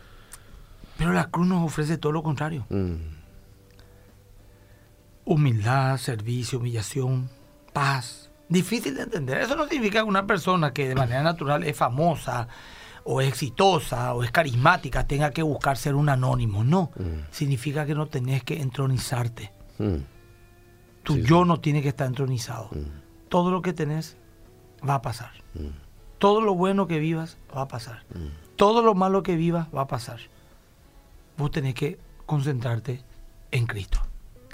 pero 0.97 1.13
la 1.13 1.31
cruz 1.31 1.47
nos 1.47 1.65
ofrece 1.65 1.99
todo 1.99 2.13
lo 2.13 2.23
contrario. 2.23 2.67
Mm. 2.71 2.95
Humildad, 5.27 5.99
servicio, 5.99 6.59
humillación, 6.59 7.29
paz. 7.73 8.31
Difícil 8.49 8.95
de 8.95 9.03
entender. 9.03 9.39
Eso 9.43 9.55
no 9.55 9.69
significa 9.69 10.01
que 10.01 10.09
una 10.09 10.27
persona 10.27 10.73
que 10.73 10.89
de 10.89 10.95
manera 10.95 11.23
natural 11.23 11.63
es 11.65 11.77
famosa 11.77 12.49
o 13.05 13.21
es 13.21 13.29
exitosa 13.29 14.15
o 14.15 14.25
es 14.25 14.31
carismática 14.31 15.07
tenga 15.07 15.31
que 15.31 15.43
buscar 15.43 15.77
ser 15.77 15.95
un 15.95 16.09
anónimo. 16.09 16.65
No. 16.65 16.91
Mm. 16.97 17.31
Significa 17.31 17.85
que 17.85 17.95
no 17.95 18.07
tenés 18.07 18.43
que 18.45 18.61
entronizarte. 18.61 19.53
Mm. 19.79 19.97
Tu 21.03 21.19
yo 21.19 21.45
no 21.45 21.61
tiene 21.61 21.83
que 21.83 21.89
estar 21.89 22.07
entronizado 22.07 22.71
todo 23.31 23.51
lo 23.51 23.63
que 23.63 23.73
tenés 23.73 24.19
va 24.87 24.97
a 24.97 25.03
pasar. 25.03 25.31
Mm. 25.55 25.69
Todo 26.19 26.43
lo 26.43 26.55
bueno 26.55 26.87
que 26.87 26.99
vivas 26.99 27.39
va 27.57 27.63
a 27.63 27.69
pasar. 27.69 28.03
Mm. 28.15 28.57
Todo 28.57 28.83
lo 28.83 28.95
malo 28.95 29.23
que 29.23 29.37
vivas 29.37 29.69
va 29.75 29.83
a 29.83 29.87
pasar. 29.87 30.21
Vos 31.39 31.51
tenés 31.51 31.75
que 31.75 31.99
concentrarte 32.27 33.03
en 33.51 33.67
Cristo. 33.67 34.01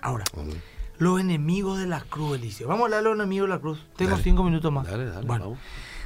Ahora, 0.01 0.25
los 0.99 1.21
enemigos 1.21 1.81
de 1.81 1.87
la 1.87 2.01
cruz, 2.03 2.39
Eliseo. 2.39 2.69
Vamos 2.69 2.83
a 2.83 2.85
hablar 2.85 3.03
de 3.03 3.09
los 3.09 3.19
enemigos 3.19 3.49
de 3.49 3.55
la 3.57 3.61
cruz. 3.61 3.85
Tengo 3.97 4.17
cinco 4.19 4.45
minutos 4.45 4.71
más. 4.71 4.87
Dale, 4.87 5.07
dale, 5.07 5.27
bueno, 5.27 5.57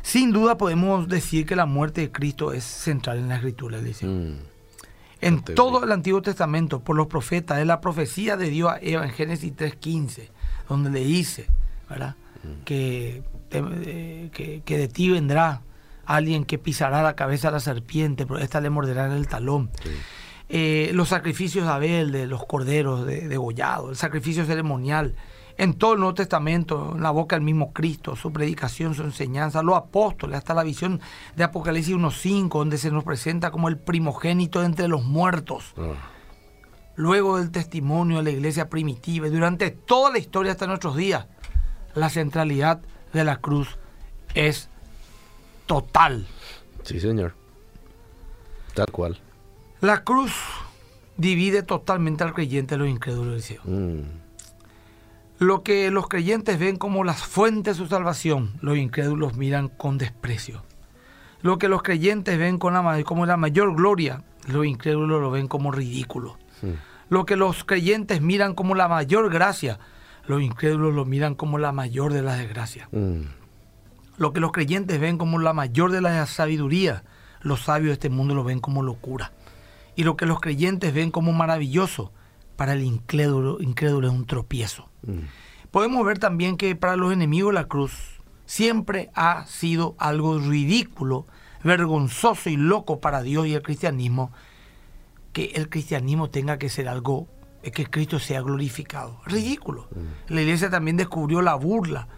sin 0.00 0.32
duda 0.32 0.56
podemos 0.56 1.06
decir 1.08 1.44
que 1.44 1.56
la 1.56 1.66
muerte 1.66 2.00
de 2.00 2.12
Cristo 2.12 2.52
es 2.52 2.64
central 2.64 3.18
en 3.18 3.28
la 3.28 3.36
escritura, 3.36 3.78
Eliseo. 3.78 4.08
Mm. 4.08 4.36
En 5.20 5.42
todo 5.42 5.84
el 5.84 5.92
Antiguo 5.92 6.22
Testamento, 6.22 6.80
por 6.80 6.96
los 6.96 7.08
profetas, 7.08 7.58
es 7.58 7.66
la 7.66 7.82
profecía 7.82 8.38
de 8.38 8.48
Dios 8.48 8.72
en 8.80 9.10
Génesis 9.10 9.54
3.15, 9.54 10.30
donde 10.66 10.88
le 10.88 11.04
dice, 11.04 11.46
¿verdad? 11.90 12.16
Que, 12.64 13.22
que, 13.50 14.78
de 14.78 14.88
ti 14.88 15.10
vendrá 15.10 15.62
alguien 16.06 16.44
que 16.44 16.58
pisará 16.58 17.02
la 17.02 17.14
cabeza 17.14 17.48
a 17.48 17.50
la 17.52 17.60
serpiente, 17.60 18.26
pero 18.26 18.40
esta 18.40 18.60
le 18.60 18.70
morderá 18.70 19.06
en 19.06 19.12
el 19.12 19.28
talón. 19.28 19.70
Eh, 20.48 20.90
los 20.94 21.08
sacrificios 21.08 21.64
de 21.64 21.72
Abel, 21.72 22.10
de 22.10 22.26
los 22.26 22.44
corderos 22.44 23.06
de, 23.06 23.28
degollados, 23.28 23.90
el 23.90 23.96
sacrificio 23.96 24.44
ceremonial, 24.44 25.14
en 25.56 25.74
todo 25.74 25.92
el 25.92 26.00
Nuevo 26.00 26.14
Testamento, 26.14 26.94
en 26.96 27.02
la 27.02 27.10
boca 27.10 27.36
del 27.36 27.44
mismo 27.44 27.72
Cristo, 27.72 28.16
su 28.16 28.32
predicación, 28.32 28.94
su 28.94 29.02
enseñanza, 29.02 29.62
los 29.62 29.76
apóstoles, 29.76 30.38
hasta 30.38 30.54
la 30.54 30.64
visión 30.64 31.00
de 31.36 31.44
Apocalipsis 31.44 31.94
1.5, 31.94 32.48
donde 32.48 32.78
se 32.78 32.90
nos 32.90 33.04
presenta 33.04 33.50
como 33.50 33.68
el 33.68 33.76
primogénito 33.78 34.64
entre 34.64 34.88
los 34.88 35.04
muertos. 35.04 35.74
Ah. 35.76 35.92
Luego 36.96 37.38
del 37.38 37.50
testimonio 37.50 38.18
de 38.18 38.24
la 38.24 38.30
iglesia 38.30 38.68
primitiva 38.68 39.28
y 39.28 39.30
durante 39.30 39.70
toda 39.70 40.10
la 40.10 40.18
historia 40.18 40.52
hasta 40.52 40.66
nuestros 40.66 40.96
días, 40.96 41.26
la 41.94 42.10
centralidad 42.10 42.80
de 43.12 43.24
la 43.24 43.36
cruz 43.36 43.76
es 44.34 44.68
total. 45.66 46.26
Sí, 46.82 47.00
señor. 47.00 47.34
Tal 48.74 48.86
cual. 48.86 49.18
La 49.80 50.04
cruz 50.04 50.32
divide 51.16 51.62
totalmente 51.62 52.24
al 52.24 52.32
creyente 52.32 52.74
de 52.74 52.78
los 52.78 52.88
incrédulos, 52.88 53.34
Eliseo. 53.34 53.62
Mm. 53.64 54.00
Lo 55.38 55.62
que 55.62 55.90
los 55.90 56.06
creyentes 56.06 56.58
ven 56.58 56.76
como 56.76 57.02
las 57.02 57.22
fuentes 57.22 57.76
de 57.76 57.84
su 57.84 57.88
salvación, 57.88 58.52
los 58.60 58.76
incrédulos 58.76 59.36
miran 59.36 59.68
con 59.68 59.96
desprecio. 59.96 60.62
Lo 61.40 61.58
que 61.58 61.68
los 61.68 61.82
creyentes 61.82 62.38
ven 62.38 62.58
con 62.58 62.74
la 62.74 63.02
como 63.04 63.24
la 63.24 63.38
mayor 63.38 63.74
gloria, 63.74 64.22
los 64.46 64.66
incrédulos 64.66 65.20
lo 65.20 65.30
ven 65.30 65.48
como 65.48 65.72
ridículo. 65.72 66.38
Mm. 66.60 66.72
Lo 67.08 67.24
que 67.24 67.36
los 67.36 67.64
creyentes 67.64 68.20
miran 68.20 68.54
como 68.54 68.74
la 68.74 68.86
mayor 68.86 69.30
gracia, 69.32 69.78
los 70.30 70.42
incrédulos 70.42 70.94
lo 70.94 71.04
miran 71.04 71.34
como 71.34 71.58
la 71.58 71.72
mayor 71.72 72.12
de 72.12 72.22
las 72.22 72.38
desgracias. 72.38 72.88
Mm. 72.92 73.22
Lo 74.16 74.32
que 74.32 74.40
los 74.40 74.52
creyentes 74.52 75.00
ven 75.00 75.18
como 75.18 75.38
la 75.38 75.52
mayor 75.52 75.92
de 75.92 76.00
la 76.00 76.26
sabiduría, 76.26 77.04
los 77.40 77.62
sabios 77.62 77.88
de 77.88 77.92
este 77.94 78.10
mundo 78.10 78.34
lo 78.34 78.44
ven 78.44 78.60
como 78.60 78.82
locura. 78.82 79.32
Y 79.96 80.04
lo 80.04 80.16
que 80.16 80.26
los 80.26 80.40
creyentes 80.40 80.94
ven 80.94 81.10
como 81.10 81.32
maravilloso, 81.32 82.12
para 82.56 82.74
el 82.74 82.82
incrédulo, 82.82 83.60
incrédulo 83.60 84.08
es 84.08 84.14
un 84.14 84.26
tropiezo. 84.26 84.88
Mm. 85.02 85.20
Podemos 85.70 86.04
ver 86.04 86.18
también 86.18 86.56
que 86.56 86.74
para 86.76 86.96
los 86.96 87.12
enemigos 87.12 87.54
la 87.54 87.64
cruz 87.64 88.20
siempre 88.46 89.10
ha 89.14 89.46
sido 89.46 89.94
algo 89.98 90.38
ridículo, 90.38 91.26
vergonzoso 91.62 92.50
y 92.50 92.56
loco 92.56 93.00
para 93.00 93.22
Dios 93.22 93.46
y 93.46 93.54
el 93.54 93.62
cristianismo, 93.62 94.32
que 95.32 95.52
el 95.54 95.68
cristianismo 95.68 96.30
tenga 96.30 96.58
que 96.58 96.68
ser 96.68 96.88
algo, 96.88 97.28
eh, 97.62 97.70
que 97.70 97.86
Cristo 97.86 98.18
sea 98.18 98.40
glorificado. 98.40 99.20
Ridículo. 99.26 99.88
La 100.28 100.42
iglesia 100.42 100.70
también 100.70 100.96
descubrió 100.96 101.42
la 101.42 101.54
burla, 101.54 102.08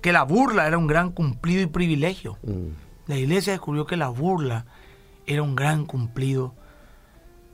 que 0.00 0.12
la 0.12 0.22
burla 0.22 0.66
era 0.66 0.78
un 0.78 0.86
gran 0.86 1.12
cumplido 1.12 1.62
y 1.62 1.66
privilegio. 1.66 2.38
Mm. 2.42 2.68
La 3.06 3.16
iglesia 3.16 3.52
descubrió 3.52 3.86
que 3.86 3.96
la 3.96 4.08
burla 4.08 4.66
era 5.26 5.42
un 5.42 5.56
gran 5.56 5.84
cumplido 5.86 6.54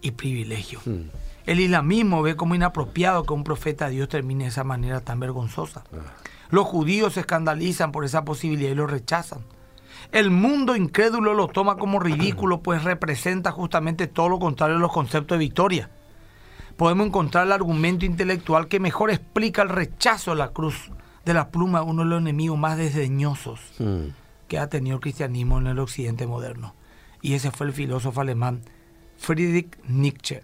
y 0.00 0.12
privilegio. 0.12 0.80
Mm. 0.84 1.10
El 1.46 1.60
islamismo 1.60 2.22
ve 2.22 2.36
como 2.36 2.54
inapropiado 2.54 3.24
que 3.24 3.34
un 3.34 3.44
profeta 3.44 3.86
de 3.86 3.96
Dios 3.96 4.08
termine 4.08 4.44
de 4.44 4.50
esa 4.50 4.64
manera 4.64 5.00
tan 5.00 5.20
vergonzosa. 5.20 5.84
Ah. 5.92 6.12
Los 6.50 6.66
judíos 6.66 7.14
se 7.14 7.20
escandalizan 7.20 7.92
por 7.92 8.04
esa 8.04 8.24
posibilidad 8.24 8.70
y 8.70 8.74
lo 8.74 8.86
rechazan. 8.86 9.40
El 10.12 10.30
mundo 10.30 10.76
incrédulo 10.76 11.34
lo 11.34 11.48
toma 11.48 11.76
como 11.76 11.98
ridículo, 11.98 12.60
pues 12.60 12.84
representa 12.84 13.50
justamente 13.50 14.06
todo 14.06 14.28
lo 14.28 14.38
contrario 14.38 14.76
a 14.76 14.78
los 14.78 14.92
conceptos 14.92 15.36
de 15.36 15.44
victoria. 15.44 15.90
Podemos 16.76 17.06
encontrar 17.06 17.46
el 17.46 17.52
argumento 17.52 18.04
intelectual 18.04 18.68
que 18.68 18.80
mejor 18.80 19.10
explica 19.10 19.62
el 19.62 19.68
rechazo 19.68 20.32
a 20.32 20.34
la 20.34 20.48
cruz 20.48 20.90
de 21.24 21.34
la 21.34 21.48
pluma 21.50 21.82
uno 21.82 22.02
de 22.02 22.08
los 22.08 22.20
enemigos 22.20 22.58
más 22.58 22.76
desdeñosos 22.76 23.60
Mm. 23.78 24.08
que 24.48 24.58
ha 24.58 24.68
tenido 24.68 24.96
el 24.96 25.00
cristianismo 25.00 25.58
en 25.58 25.68
el 25.68 25.78
occidente 25.78 26.26
moderno. 26.26 26.74
Y 27.22 27.34
ese 27.34 27.50
fue 27.50 27.66
el 27.68 27.72
filósofo 27.72 28.20
alemán 28.20 28.60
Friedrich 29.16 29.78
Nietzsche. 29.88 30.42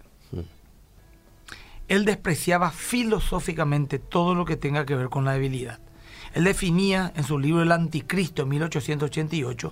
Él 1.87 2.05
despreciaba 2.05 2.71
filosóficamente 2.71 3.99
todo 3.99 4.33
lo 4.33 4.45
que 4.45 4.55
tenga 4.55 4.85
que 4.85 4.95
ver 4.95 5.09
con 5.09 5.25
la 5.25 5.33
debilidad. 5.33 5.79
Él 6.33 6.45
definía 6.45 7.11
en 7.15 7.25
su 7.25 7.37
libro 7.37 7.61
El 7.61 7.73
Anticristo 7.73 8.43
en 8.43 8.49
1888 8.49 9.71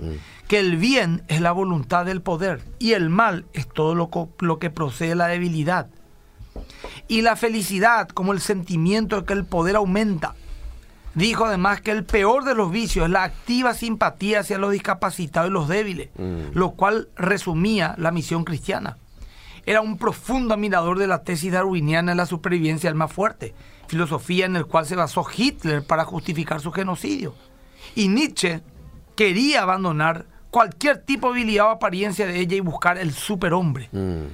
que 0.50 0.60
el 0.60 0.76
bien 0.76 1.24
es 1.30 1.40
la 1.40 1.54
voluntad 1.54 2.06
del 2.06 2.22
poder 2.22 2.62
y 2.80 2.92
el 2.92 3.10
mal 3.10 3.46
es 3.54 3.68
todo 3.70 3.96
lo, 3.96 4.10
lo 4.40 4.60
que 4.60 4.70
procede 4.70 5.10
de 5.10 5.16
la 5.16 5.28
debilidad. 5.28 5.88
Y 7.10 7.22
la 7.22 7.36
felicidad 7.36 8.08
como 8.08 8.32
el 8.32 8.40
sentimiento 8.40 9.20
de 9.20 9.26
que 9.26 9.34
el 9.34 9.44
poder 9.44 9.76
aumenta. 9.76 10.36
Dijo 11.16 11.46
además 11.46 11.82
que 11.82 11.92
el 11.92 12.06
peor 12.06 12.46
de 12.46 12.54
los 12.56 12.72
vicios 12.72 13.06
es 13.08 13.12
la 13.12 13.24
activa 13.24 13.74
simpatía 13.74 14.40
hacia 14.42 14.60
los 14.60 14.72
discapacitados 14.72 15.50
y 15.50 15.54
los 15.54 15.68
débiles, 15.68 16.10
Mm. 16.18 16.52
lo 16.54 16.72
cual 16.72 17.10
resumía 17.18 17.96
la 17.98 18.12
misión 18.12 18.44
cristiana. 18.46 18.98
Era 19.66 19.82
un 19.82 19.98
profundo 19.98 20.54
admirador 20.54 20.98
de 21.00 21.08
la 21.08 21.24
tesis 21.24 21.52
darwiniana 21.52 22.12
de 22.12 22.16
la 22.16 22.26
supervivencia 22.26 22.90
del 22.90 22.96
más 22.98 23.12
fuerte, 23.12 23.54
filosofía 23.88 24.46
en 24.46 24.54
la 24.54 24.64
cual 24.64 24.86
se 24.86 24.96
basó 24.96 25.26
Hitler 25.36 25.84
para 25.84 26.06
justificar 26.06 26.62
su 26.62 26.72
genocidio. 26.72 27.34
Y 27.96 28.08
Nietzsche 28.08 28.62
quería 29.16 29.64
abandonar 29.64 30.26
cualquier 30.52 31.00
tipo 31.00 31.28
de 31.28 31.40
habilidad 31.42 31.66
o 31.66 31.70
apariencia 31.72 32.26
de 32.28 32.40
ella 32.40 32.56
y 32.56 32.60
buscar 32.62 32.98
el 33.00 33.12
superhombre. 33.14 33.90
Mm. 33.92 34.26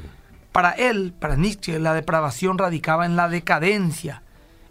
Para 0.56 0.72
él, 0.72 1.14
para 1.20 1.36
Nietzsche, 1.36 1.80
la 1.80 1.94
depravación 1.94 2.58
radicaba 2.58 3.06
en 3.06 3.18
la 3.18 3.28
decadencia. 3.28 4.24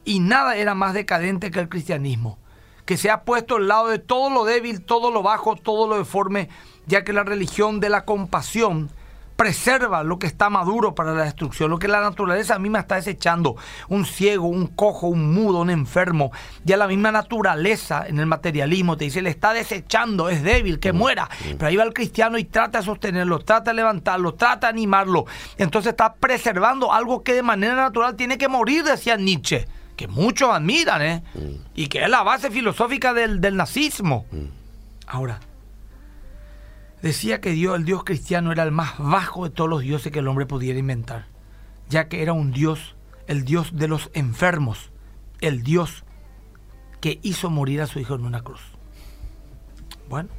Y 0.07 0.21
nada 0.21 0.57
era 0.57 0.75
más 0.75 0.95
decadente 0.95 1.51
que 1.51 1.61
el 1.61 1.69
cristianismo, 1.69 2.39
que 2.87 2.97
se 2.97 3.11
ha 3.11 3.25
puesto 3.25 3.57
al 3.57 3.69
lado 3.69 3.89
de 3.89 3.99
todo 3.99 4.31
lo 4.31 4.47
débil, 4.47 4.81
todo 4.81 5.11
lo 5.11 5.23
bajo, 5.23 5.57
todo 5.57 5.87
lo 5.87 5.99
deforme, 5.99 6.49
ya 6.87 7.05
que 7.05 7.13
la 7.13 7.23
religión 7.23 7.81
de 7.81 7.91
la 7.91 8.07
compasión 8.07 8.89
preserva 9.37 10.03
lo 10.05 10.19
que 10.19 10.27
está 10.27 10.49
maduro 10.51 10.95
para 10.95 11.13
la 11.13 11.25
destrucción, 11.25 11.71
lo 11.71 11.79
que 11.79 11.89
la 11.89 12.01
naturaleza 12.01 12.59
misma 12.59 12.81
está 12.81 12.97
desechando. 12.97 13.57
Un 13.89 14.05
ciego, 14.05 14.47
un 14.47 14.69
cojo, 14.69 15.09
un 15.09 15.33
mudo, 15.33 15.61
un 15.61 15.71
enfermo. 15.71 16.31
Ya 16.65 16.77
la 16.77 16.87
misma 16.87 17.11
naturaleza 17.11 18.05
en 18.07 18.19
el 18.19 18.27
materialismo 18.27 18.97
te 18.97 19.05
dice, 19.05 19.23
le 19.23 19.31
está 19.31 19.53
desechando, 19.53 20.29
es 20.29 20.43
débil, 20.43 20.79
que 20.79 20.93
muera. 20.93 21.29
Pero 21.43 21.67
ahí 21.67 21.77
va 21.77 21.85
el 21.85 21.93
cristiano 21.93 22.39
y 22.39 22.45
trata 22.45 22.79
de 22.79 22.85
sostenerlo, 22.85 23.41
trata 23.41 23.71
de 23.71 23.77
levantarlo, 23.77 24.35
trata 24.35 24.69
de 24.69 24.73
animarlo. 24.73 25.27
Entonces 25.59 25.91
está 25.91 26.15
preservando 26.15 26.93
algo 26.93 27.23
que 27.23 27.35
de 27.35 27.43
manera 27.43 27.75
natural 27.75 28.17
tiene 28.17 28.39
que 28.39 28.49
morir, 28.49 28.85
decía 28.85 29.17
Nietzsche, 29.17 29.67
que 29.97 30.09
muchos 30.09 30.51
admiran, 30.51 31.03
¿eh? 31.03 31.23
Y 31.75 31.89
que 31.89 32.03
es 32.03 32.09
la 32.09 32.23
base 32.23 32.51
filosófica 32.51 33.13
del, 33.13 33.41
del 33.41 33.57
nazismo. 33.57 34.27
Ahora, 35.07 35.41
decía 37.05 37.41
que 37.41 37.51
Dios, 37.51 37.77
el 37.77 37.85
Dios 37.85 38.03
cristiano 38.03 38.51
era 38.51 38.63
el 38.63 38.73
más 38.73 38.95
bajo 38.99 39.45
de 39.45 39.51
todos 39.51 39.69
los 39.71 39.83
dioses 39.83 40.11
que 40.11 40.19
el 40.21 40.29
hombre 40.29 40.47
pudiera 40.47 40.79
inventar, 40.79 41.27
ya 41.89 42.09
que 42.09 42.23
era 42.23 42.33
un 42.33 42.51
Dios, 42.51 42.97
el 43.27 43.45
Dios 43.45 43.77
de 43.77 43.89
los 43.89 44.11
enfermos, 44.15 44.91
el 45.41 45.63
Dios 45.63 46.05
que 47.01 47.19
hizo 47.23 47.51
morir 47.51 47.83
a 47.83 47.87
su 47.87 48.01
hijo 48.01 48.15
en 48.15 48.25
una 48.25 48.43
cruz. 48.43 48.63
Bueno, 50.09 50.31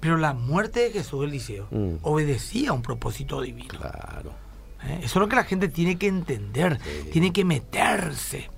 pero 0.00 0.16
la 0.16 0.32
muerte 0.34 0.80
de 0.80 0.90
Jesús, 0.92 1.24
Eliseo, 1.24 1.66
Mm. 1.70 1.96
obedecía 2.02 2.70
a 2.70 2.72
un 2.74 2.82
propósito 2.82 3.40
divino. 3.40 3.68
Claro. 3.70 4.32
¿eh? 4.84 5.00
Eso 5.02 5.06
es 5.06 5.16
lo 5.16 5.28
que 5.28 5.36
la 5.36 5.44
gente 5.44 5.68
tiene 5.68 5.96
que 5.96 6.06
entender, 6.06 6.78
tiene 7.12 7.32
que 7.32 7.44
meterse. 7.44 8.50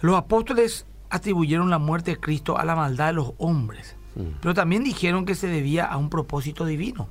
Los 0.00 0.16
apóstoles 0.16 0.86
atribuyeron 1.10 1.70
la 1.70 1.78
muerte 1.78 2.12
de 2.12 2.20
Cristo 2.20 2.58
a 2.58 2.64
la 2.64 2.74
maldad 2.74 3.08
de 3.08 3.12
los 3.12 3.32
hombres, 3.38 3.96
pero 4.40 4.54
también 4.54 4.82
dijeron 4.84 5.24
que 5.26 5.34
se 5.34 5.46
debía 5.46 5.84
a 5.84 5.96
un 5.96 6.08
propósito 6.10 6.64
divino. 6.64 7.08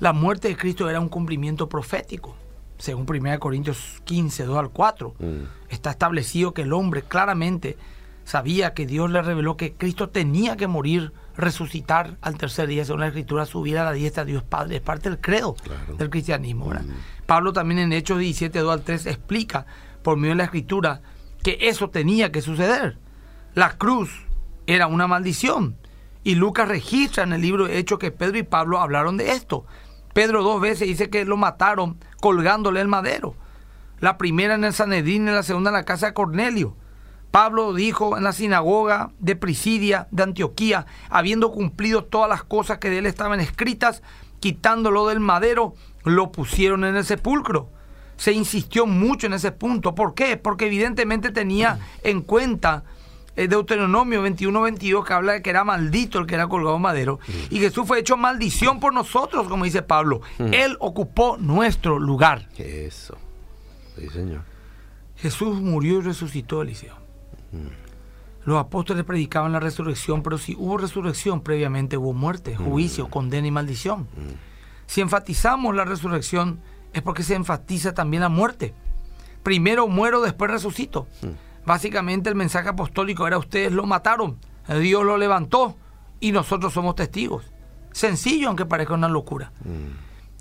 La 0.00 0.12
muerte 0.12 0.48
de 0.48 0.56
Cristo 0.56 0.88
era 0.90 1.00
un 1.00 1.08
cumplimiento 1.08 1.68
profético. 1.68 2.34
Según 2.78 3.06
1 3.08 3.38
Corintios 3.38 4.00
15, 4.04 4.44
2 4.44 4.58
al 4.58 4.70
4, 4.70 5.14
Mm. 5.18 5.24
está 5.68 5.90
establecido 5.90 6.52
que 6.52 6.62
el 6.62 6.72
hombre 6.72 7.02
claramente 7.02 7.76
sabía 8.24 8.74
que 8.74 8.86
Dios 8.86 9.10
le 9.10 9.22
reveló 9.22 9.56
que 9.56 9.74
Cristo 9.74 10.08
tenía 10.08 10.56
que 10.56 10.66
morir, 10.66 11.12
resucitar 11.36 12.16
al 12.22 12.36
tercer 12.36 12.68
día, 12.68 12.84
según 12.84 13.00
la 13.00 13.08
Escritura, 13.08 13.44
subir 13.46 13.78
a 13.78 13.84
la 13.84 13.92
diestra 13.92 14.24
de 14.24 14.32
Dios 14.32 14.42
Padre. 14.42 14.76
Es 14.76 14.82
parte 14.82 15.08
del 15.10 15.20
credo 15.20 15.54
Claro. 15.54 15.94
del 15.96 16.10
cristianismo. 16.10 16.68
¿verdad? 16.68 16.84
Pablo 17.26 17.52
también 17.52 17.78
en 17.80 17.92
Hechos 17.92 18.18
17, 18.18 18.58
2 18.58 18.72
al 18.72 18.82
3 18.82 19.06
explica 19.06 19.66
por 20.02 20.16
medio 20.16 20.30
de 20.32 20.36
la 20.38 20.44
Escritura 20.44 21.00
que 21.42 21.58
eso 21.60 21.90
tenía 21.90 22.32
que 22.32 22.40
suceder. 22.42 22.98
La 23.54 23.76
cruz 23.76 24.10
era 24.66 24.86
una 24.86 25.06
maldición. 25.06 25.76
Y 26.24 26.34
Lucas 26.34 26.66
registra 26.66 27.22
en 27.22 27.34
el 27.34 27.42
libro 27.42 27.66
de 27.66 27.78
Hechos 27.78 27.98
que 27.98 28.10
Pedro 28.10 28.38
y 28.38 28.42
Pablo 28.42 28.80
hablaron 28.80 29.18
de 29.18 29.32
esto. 29.32 29.66
Pedro 30.14 30.42
dos 30.42 30.60
veces 30.60 30.88
dice 30.88 31.10
que 31.10 31.24
lo 31.24 31.36
mataron 31.36 31.98
colgándole 32.20 32.80
el 32.80 32.88
madero. 32.88 33.34
La 34.00 34.16
primera 34.16 34.54
en 34.54 34.64
el 34.64 34.72
Sanedrín 34.72 35.28
y 35.28 35.30
la 35.30 35.42
segunda 35.42 35.70
en 35.70 35.74
la 35.74 35.84
casa 35.84 36.06
de 36.06 36.14
Cornelio. 36.14 36.76
Pablo 37.30 37.74
dijo 37.74 38.16
en 38.16 38.24
la 38.24 38.32
sinagoga 38.32 39.10
de 39.18 39.36
Prisidia 39.36 40.06
de 40.12 40.22
Antioquía, 40.22 40.86
habiendo 41.10 41.50
cumplido 41.50 42.04
todas 42.04 42.28
las 42.28 42.44
cosas 42.44 42.78
que 42.78 42.90
de 42.90 42.98
él 42.98 43.06
estaban 43.06 43.40
escritas, 43.40 44.02
quitándolo 44.40 45.08
del 45.08 45.20
madero, 45.20 45.74
lo 46.04 46.30
pusieron 46.30 46.84
en 46.84 46.96
el 46.96 47.04
sepulcro. 47.04 47.70
Se 48.16 48.32
insistió 48.32 48.86
mucho 48.86 49.26
en 49.26 49.32
ese 49.32 49.50
punto. 49.50 49.94
¿Por 49.94 50.14
qué? 50.14 50.36
Porque 50.36 50.66
evidentemente 50.66 51.32
tenía 51.32 51.80
en 52.04 52.22
cuenta 52.22 52.84
Deuteronomio 53.36 54.26
21-22 54.26 55.04
que 55.04 55.12
habla 55.12 55.32
de 55.32 55.42
que 55.42 55.50
era 55.50 55.64
maldito 55.64 56.18
el 56.18 56.26
que 56.26 56.34
era 56.34 56.46
colgado 56.48 56.78
madero. 56.78 57.18
Y 57.50 57.58
Jesús 57.58 57.86
fue 57.86 58.00
hecho 58.00 58.16
maldición 58.16 58.80
por 58.80 58.94
nosotros, 58.94 59.48
como 59.48 59.64
dice 59.64 59.82
Pablo. 59.82 60.20
Él 60.38 60.76
ocupó 60.80 61.36
nuestro 61.38 61.98
lugar. 61.98 62.48
Eso. 62.56 63.16
Sí, 63.96 64.08
señor. 64.08 64.42
Jesús 65.16 65.60
murió 65.60 65.98
y 65.98 66.02
resucitó, 66.02 66.62
Eliseo. 66.62 66.94
Los 68.44 68.58
apóstoles 68.58 69.04
predicaban 69.04 69.52
la 69.52 69.60
resurrección, 69.60 70.22
pero 70.22 70.36
si 70.38 70.54
hubo 70.54 70.76
resurrección, 70.76 71.40
previamente 71.40 71.96
hubo 71.96 72.12
muerte, 72.12 72.56
juicio, 72.56 73.08
condena 73.08 73.46
y 73.46 73.50
maldición. 73.50 74.06
Si 74.86 75.00
enfatizamos 75.00 75.74
la 75.74 75.84
resurrección, 75.84 76.60
es 76.92 77.02
porque 77.02 77.22
se 77.22 77.34
enfatiza 77.34 77.94
también 77.94 78.22
la 78.22 78.28
muerte. 78.28 78.74
Primero 79.42 79.88
muero, 79.88 80.20
después 80.20 80.50
resucito. 80.50 81.06
Básicamente 81.66 82.28
el 82.28 82.34
mensaje 82.36 82.68
apostólico 82.68 83.26
era 83.26 83.38
ustedes 83.38 83.72
lo 83.72 83.86
mataron, 83.86 84.38
Dios 84.80 85.04
lo 85.04 85.16
levantó 85.16 85.76
y 86.20 86.32
nosotros 86.32 86.72
somos 86.72 86.94
testigos. 86.94 87.44
Sencillo, 87.92 88.48
aunque 88.48 88.66
parezca 88.66 88.94
una 88.94 89.08
locura. 89.08 89.52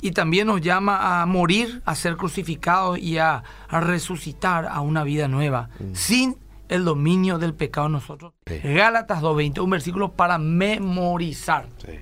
y 0.01 0.11
también 0.11 0.47
nos 0.47 0.59
llama 0.59 1.21
a 1.21 1.25
morir, 1.25 1.81
a 1.85 1.95
ser 1.95 2.17
crucificados 2.17 2.99
y 2.99 3.19
a, 3.19 3.43
a 3.69 3.79
resucitar 3.79 4.65
a 4.65 4.81
una 4.81 5.03
vida 5.05 5.27
nueva, 5.29 5.69
sin 5.93 6.37
el 6.67 6.83
dominio 6.83 7.37
del 7.37 7.53
pecado 7.53 7.87
en 7.87 7.93
nosotros. 7.93 8.33
Sí. 8.47 8.59
Gálatas 8.63 9.21
2.20, 9.21 9.63
un 9.63 9.69
versículo 9.69 10.11
para 10.11 10.37
memorizar. 10.37 11.67
Sí. 11.85 11.99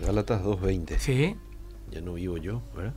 Gálatas 0.00 0.42
2.20. 0.42 0.98
¿Sí? 0.98 1.36
Ya 1.90 2.00
no 2.00 2.14
vivo 2.14 2.36
yo, 2.38 2.62
¿verdad? 2.74 2.94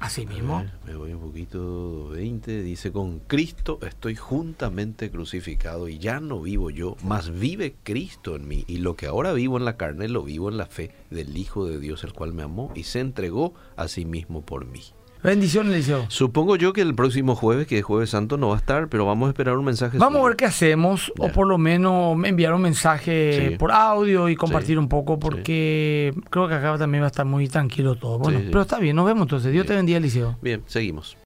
Así 0.00 0.26
mismo. 0.26 0.58
ver, 0.58 0.72
me 0.86 0.96
voy 0.96 1.12
un 1.12 1.20
poquito, 1.20 2.08
20, 2.10 2.62
dice, 2.62 2.92
con 2.92 3.20
Cristo 3.20 3.78
estoy 3.82 4.16
juntamente 4.16 5.10
crucificado 5.10 5.88
y 5.88 5.98
ya 5.98 6.20
no 6.20 6.40
vivo 6.40 6.70
yo, 6.70 6.96
mas 7.02 7.30
vive 7.30 7.74
Cristo 7.82 8.36
en 8.36 8.46
mí. 8.46 8.64
Y 8.66 8.78
lo 8.78 8.96
que 8.96 9.06
ahora 9.06 9.32
vivo 9.32 9.56
en 9.56 9.64
la 9.64 9.76
carne, 9.76 10.08
lo 10.08 10.22
vivo 10.22 10.48
en 10.48 10.56
la 10.56 10.66
fe 10.66 10.90
del 11.10 11.36
Hijo 11.36 11.66
de 11.66 11.78
Dios, 11.78 12.04
el 12.04 12.12
cual 12.12 12.32
me 12.32 12.42
amó 12.42 12.72
y 12.74 12.84
se 12.84 13.00
entregó 13.00 13.54
a 13.76 13.88
sí 13.88 14.04
mismo 14.04 14.42
por 14.42 14.66
mí. 14.66 14.82
Bendiciones, 15.24 15.72
Eliseo. 15.72 16.04
Supongo 16.08 16.56
yo 16.56 16.72
que 16.74 16.82
el 16.82 16.94
próximo 16.94 17.34
jueves, 17.34 17.66
que 17.66 17.78
es 17.78 17.84
jueves 17.84 18.10
santo, 18.10 18.36
no 18.36 18.48
va 18.48 18.56
a 18.56 18.58
estar, 18.58 18.88
pero 18.88 19.06
vamos 19.06 19.26
a 19.26 19.30
esperar 19.30 19.56
un 19.56 19.64
mensaje. 19.64 19.96
Vamos 19.96 20.20
a 20.20 20.24
ver 20.28 20.36
qué 20.36 20.44
hacemos, 20.44 21.10
o 21.18 21.28
por 21.30 21.46
lo 21.48 21.56
menos 21.56 22.16
enviar 22.24 22.52
un 22.52 22.60
mensaje 22.60 23.48
Sí. 23.50 23.56
por 23.56 23.72
audio 23.72 24.28
y 24.28 24.36
compartir 24.36 24.74
Sí. 24.74 24.76
un 24.76 24.88
poco, 24.88 25.18
porque 25.18 26.12
creo 26.30 26.46
que 26.46 26.54
acá 26.54 26.76
también 26.76 27.02
va 27.02 27.06
a 27.06 27.08
estar 27.08 27.24
muy 27.24 27.48
tranquilo 27.48 27.96
todo. 27.96 28.18
Bueno, 28.18 28.38
pero 28.46 28.60
está 28.62 28.78
bien, 28.78 28.96
nos 28.96 29.06
vemos 29.06 29.22
entonces. 29.22 29.50
Dios 29.50 29.66
te 29.66 29.74
bendiga, 29.74 29.96
Eliseo. 29.98 30.36
Bien, 30.42 30.62
seguimos. 30.66 31.16